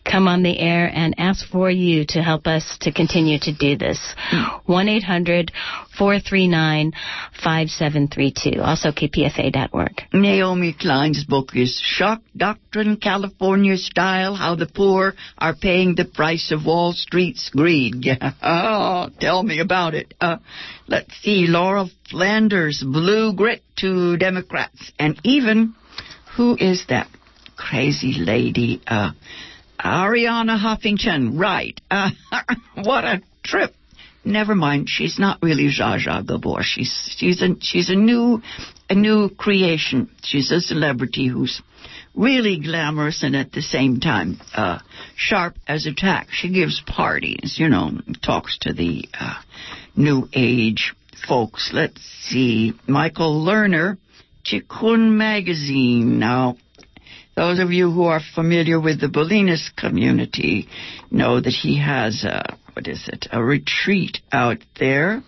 come 0.04 0.28
on 0.28 0.42
the 0.42 0.58
air 0.58 0.90
and 0.92 1.14
ask 1.18 1.46
for 1.48 1.70
you 1.70 2.04
to 2.08 2.17
help 2.22 2.46
us 2.46 2.76
to 2.82 2.92
continue 2.92 3.38
to 3.40 3.52
do 3.52 3.76
this. 3.76 3.98
1 4.66 4.88
800 4.88 5.52
439 5.96 6.92
5732. 7.42 8.60
Also, 8.60 8.90
kpfa.org. 8.90 10.02
Naomi 10.12 10.72
Klein's 10.72 11.24
book 11.24 11.54
is 11.54 11.80
Shock 11.82 12.22
Doctrine, 12.36 12.96
California 12.96 13.76
Style, 13.76 14.34
How 14.34 14.54
the 14.54 14.66
Poor 14.66 15.14
Are 15.38 15.54
Paying 15.54 15.94
the 15.94 16.04
Price 16.04 16.52
of 16.52 16.64
Wall 16.64 16.92
Street's 16.92 17.50
Greed. 17.50 18.06
oh, 18.42 19.08
tell 19.20 19.42
me 19.42 19.60
about 19.60 19.94
it. 19.94 20.14
Uh, 20.20 20.38
let's 20.86 21.14
see, 21.22 21.46
Laura 21.48 21.86
Flanders, 22.10 22.82
Blue 22.86 23.32
Grit 23.34 23.62
to 23.76 24.16
Democrats, 24.16 24.92
and 24.98 25.20
even, 25.24 25.74
who 26.36 26.56
is 26.58 26.84
that 26.88 27.08
crazy 27.56 28.14
lady? 28.18 28.80
Uh, 28.86 29.10
Arianna 29.78 30.58
Huffington, 30.58 31.38
right. 31.38 31.80
Uh, 31.90 32.10
what 32.84 33.04
a 33.04 33.22
trip. 33.42 33.74
Never 34.24 34.54
mind, 34.54 34.88
she's 34.88 35.18
not 35.18 35.38
really 35.42 35.68
Zsa 35.68 35.98
Zsa 36.04 36.26
Gabor. 36.26 36.62
She's 36.62 37.14
she's 37.16 37.40
a 37.40 37.56
she's 37.60 37.88
a 37.88 37.94
new 37.94 38.42
a 38.90 38.94
new 38.94 39.30
creation. 39.30 40.10
She's 40.22 40.50
a 40.50 40.60
celebrity 40.60 41.28
who's 41.28 41.62
really 42.14 42.60
glamorous 42.60 43.22
and 43.22 43.34
at 43.36 43.52
the 43.52 43.62
same 43.62 44.00
time 44.00 44.38
uh, 44.54 44.80
sharp 45.16 45.54
as 45.66 45.86
a 45.86 45.94
tack. 45.94 46.28
She 46.30 46.50
gives 46.52 46.82
parties, 46.86 47.56
you 47.58 47.68
know, 47.68 47.92
talks 48.22 48.58
to 48.62 48.72
the 48.72 49.08
uh, 49.18 49.40
new 49.96 50.28
age 50.34 50.94
folks. 51.26 51.70
Let's 51.72 52.00
see, 52.28 52.74
Michael 52.86 53.44
Lerner, 53.44 53.98
Tikkun 54.44 55.12
Magazine. 55.16 56.18
Now, 56.18 56.56
those 57.38 57.60
of 57.60 57.70
you 57.70 57.92
who 57.92 58.02
are 58.02 58.20
familiar 58.34 58.80
with 58.80 59.00
the 59.00 59.06
Bolinas 59.06 59.70
community 59.76 60.68
know 61.08 61.40
that 61.40 61.52
he 61.52 61.78
has 61.78 62.24
a, 62.24 62.58
what 62.72 62.88
is 62.88 63.08
it, 63.12 63.28
a 63.30 63.40
retreat 63.40 64.18
out 64.32 64.58
there. 64.80 65.22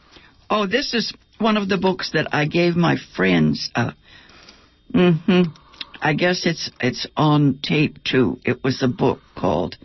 Oh, 0.50 0.66
this 0.66 0.92
is 0.92 1.14
one 1.38 1.56
of 1.56 1.68
the 1.68 1.78
books 1.78 2.10
that 2.14 2.34
I 2.34 2.46
gave 2.46 2.74
my 2.74 2.96
friends. 3.14 3.70
Uh, 3.76 3.92
hmm 4.92 5.42
I 6.02 6.14
guess 6.14 6.46
it's 6.46 6.68
it's 6.80 7.06
on 7.16 7.60
tape 7.62 8.02
too. 8.02 8.40
It 8.44 8.64
was 8.64 8.82
a 8.82 8.88
book 8.88 9.20
called 9.36 9.76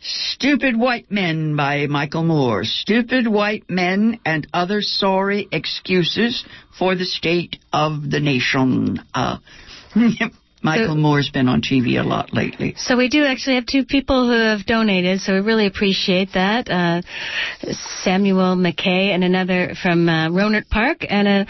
Stupid 0.00 0.78
White 0.78 1.10
Men 1.10 1.54
by 1.54 1.86
Michael 1.86 2.24
Moore. 2.24 2.64
Stupid 2.64 3.26
White 3.26 3.68
Men 3.68 4.20
and 4.24 4.46
Other 4.54 4.80
Sorry 4.80 5.48
Excuses 5.52 6.46
for 6.78 6.94
the 6.94 7.04
State 7.04 7.58
of 7.74 8.10
the 8.10 8.20
Nation. 8.20 9.00
Uh, 9.12 9.36
Michael 10.62 10.94
So- 10.94 10.94
Moore's 10.96 11.30
been 11.30 11.48
on 11.48 11.60
TV 11.60 11.98
a 11.98 12.02
lot 12.02 12.32
lately. 12.32 12.74
So 12.76 12.96
we 12.96 13.08
do 13.08 13.24
actually 13.24 13.56
have 13.56 13.66
two 13.66 13.84
people 13.84 14.26
who 14.26 14.38
have 14.38 14.64
donated, 14.64 15.20
so 15.20 15.34
we 15.34 15.40
really 15.40 15.66
appreciate 15.66 16.32
that. 16.34 16.70
Uh, 16.70 17.02
Samuel 18.02 18.56
McKay 18.56 19.14
and 19.14 19.24
another 19.24 19.74
from 19.82 20.08
uh, 20.08 20.30
Park, 20.70 21.04
and 21.08 21.28
a, 21.28 21.46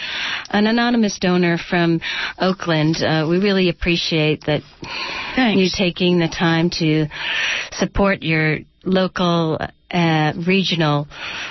an 0.51 0.67
anonymous 0.67 1.19
donor 1.19 1.59
from 1.59 2.01
Oakland. 2.39 2.97
Uh, 3.03 3.27
we 3.29 3.39
really 3.39 3.69
appreciate 3.69 4.45
that 4.47 4.63
Thanks. 5.37 5.59
you 5.61 5.69
taking 5.77 6.19
the 6.19 6.29
time 6.29 6.71
to 6.79 7.07
support 7.73 8.23
your 8.23 8.59
local. 8.85 9.59
Uh, 9.93 10.33
regional 10.47 11.07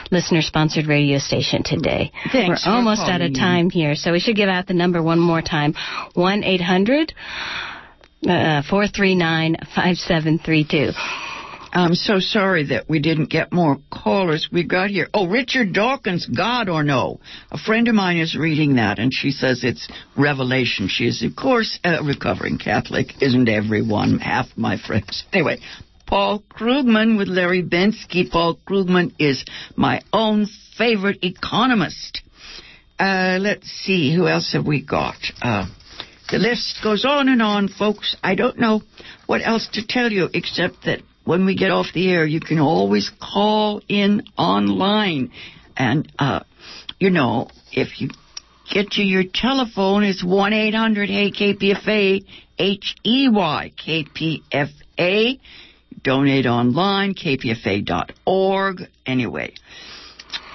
listener-sponsored 0.10 0.88
radio 0.88 1.20
station 1.20 1.62
today. 1.62 2.12
Thanks 2.32 2.66
We're 2.66 2.74
almost 2.74 3.02
out 3.02 3.22
of 3.22 3.36
time 3.36 3.70
here, 3.70 3.94
so 3.94 4.14
we 4.14 4.20
should 4.20 4.36
give 4.36 4.50
out 4.50 4.66
the 4.66 4.74
number 4.74 5.00
one 5.00 5.20
more 5.20 5.44
time: 5.44 5.76
one 6.16 6.44
eight 6.44 6.60
hundred 6.60 7.14
uh, 8.26 8.64
439-5732. 8.70 10.94
I'm 11.74 11.96
so 11.96 12.20
sorry 12.20 12.66
that 12.68 12.90
we 12.90 13.00
didn't 13.00 13.30
get 13.30 13.54
more 13.54 13.78
callers. 13.90 14.50
We 14.52 14.66
got 14.66 14.90
here. 14.90 15.08
Oh, 15.14 15.26
Richard 15.28 15.72
Dawkins, 15.72 16.26
God 16.26 16.68
or 16.68 16.84
No. 16.84 17.22
A 17.50 17.58
friend 17.58 17.88
of 17.88 17.96
mine 17.96 18.18
is 18.18 18.36
reading 18.36 18.76
that, 18.76 19.00
and 19.00 19.14
she 19.14 19.32
says 19.32 19.64
it's 19.64 19.88
revelation. 20.18 20.90
She 20.90 21.08
is, 21.08 21.24
of 21.24 21.34
course, 21.34 21.80
a 21.86 22.04
recovering 22.04 22.58
Catholic. 22.58 23.22
Isn't 23.22 23.48
everyone? 23.48 24.20
Half 24.20 24.58
my 24.58 24.78
friends. 24.78 25.24
Anyway, 25.32 25.60
Paul 26.12 26.44
Krugman 26.50 27.18
with 27.18 27.30
Larry 27.30 27.64
Bensky. 27.64 28.30
Paul 28.30 28.60
Krugman 28.68 29.14
is 29.18 29.46
my 29.78 30.02
own 30.12 30.46
favorite 30.78 31.20
economist. 31.24 32.22
Uh, 33.00 33.38
let's 33.40 33.66
see, 33.68 34.14
who 34.14 34.28
else 34.28 34.52
have 34.52 34.68
we 34.68 34.84
got? 34.86 35.16
Uh, 35.42 35.68
the 36.30 36.38
list 36.38 36.82
goes 36.84 37.06
on 37.06 37.30
and 37.30 37.42
on, 37.42 37.70
folks. 37.70 38.18
I 38.22 38.36
don't 38.36 38.60
know 38.60 38.82
what 39.26 39.40
else 39.42 39.70
to 39.72 39.88
tell 39.88 40.12
you 40.12 40.28
except 40.34 40.84
that 40.84 41.00
when 41.24 41.46
we 41.46 41.56
get 41.56 41.72
off 41.72 41.94
the 41.94 42.12
air, 42.12 42.26
you 42.26 42.42
can 42.42 42.60
always 42.60 43.10
call 43.22 43.82
in 43.88 44.24
online. 44.38 45.32
And, 45.78 46.12
uh, 46.20 46.42
you 47.00 47.10
know, 47.10 47.48
if 47.72 48.02
you 48.02 48.10
get 48.70 48.92
to 48.92 49.02
your 49.02 49.24
telephone, 49.34 50.04
it's 50.04 50.26
1 50.26 50.52
800 50.52 51.10
Hey 51.10 51.32
KPFA, 51.32 52.26
H 52.60 52.96
E 53.06 53.30
Y 53.30 53.72
KPFA. 53.82 55.40
Donate 56.04 56.48
online, 56.48 57.14
kpfa.org. 57.14 58.88
Anyway, 59.06 59.54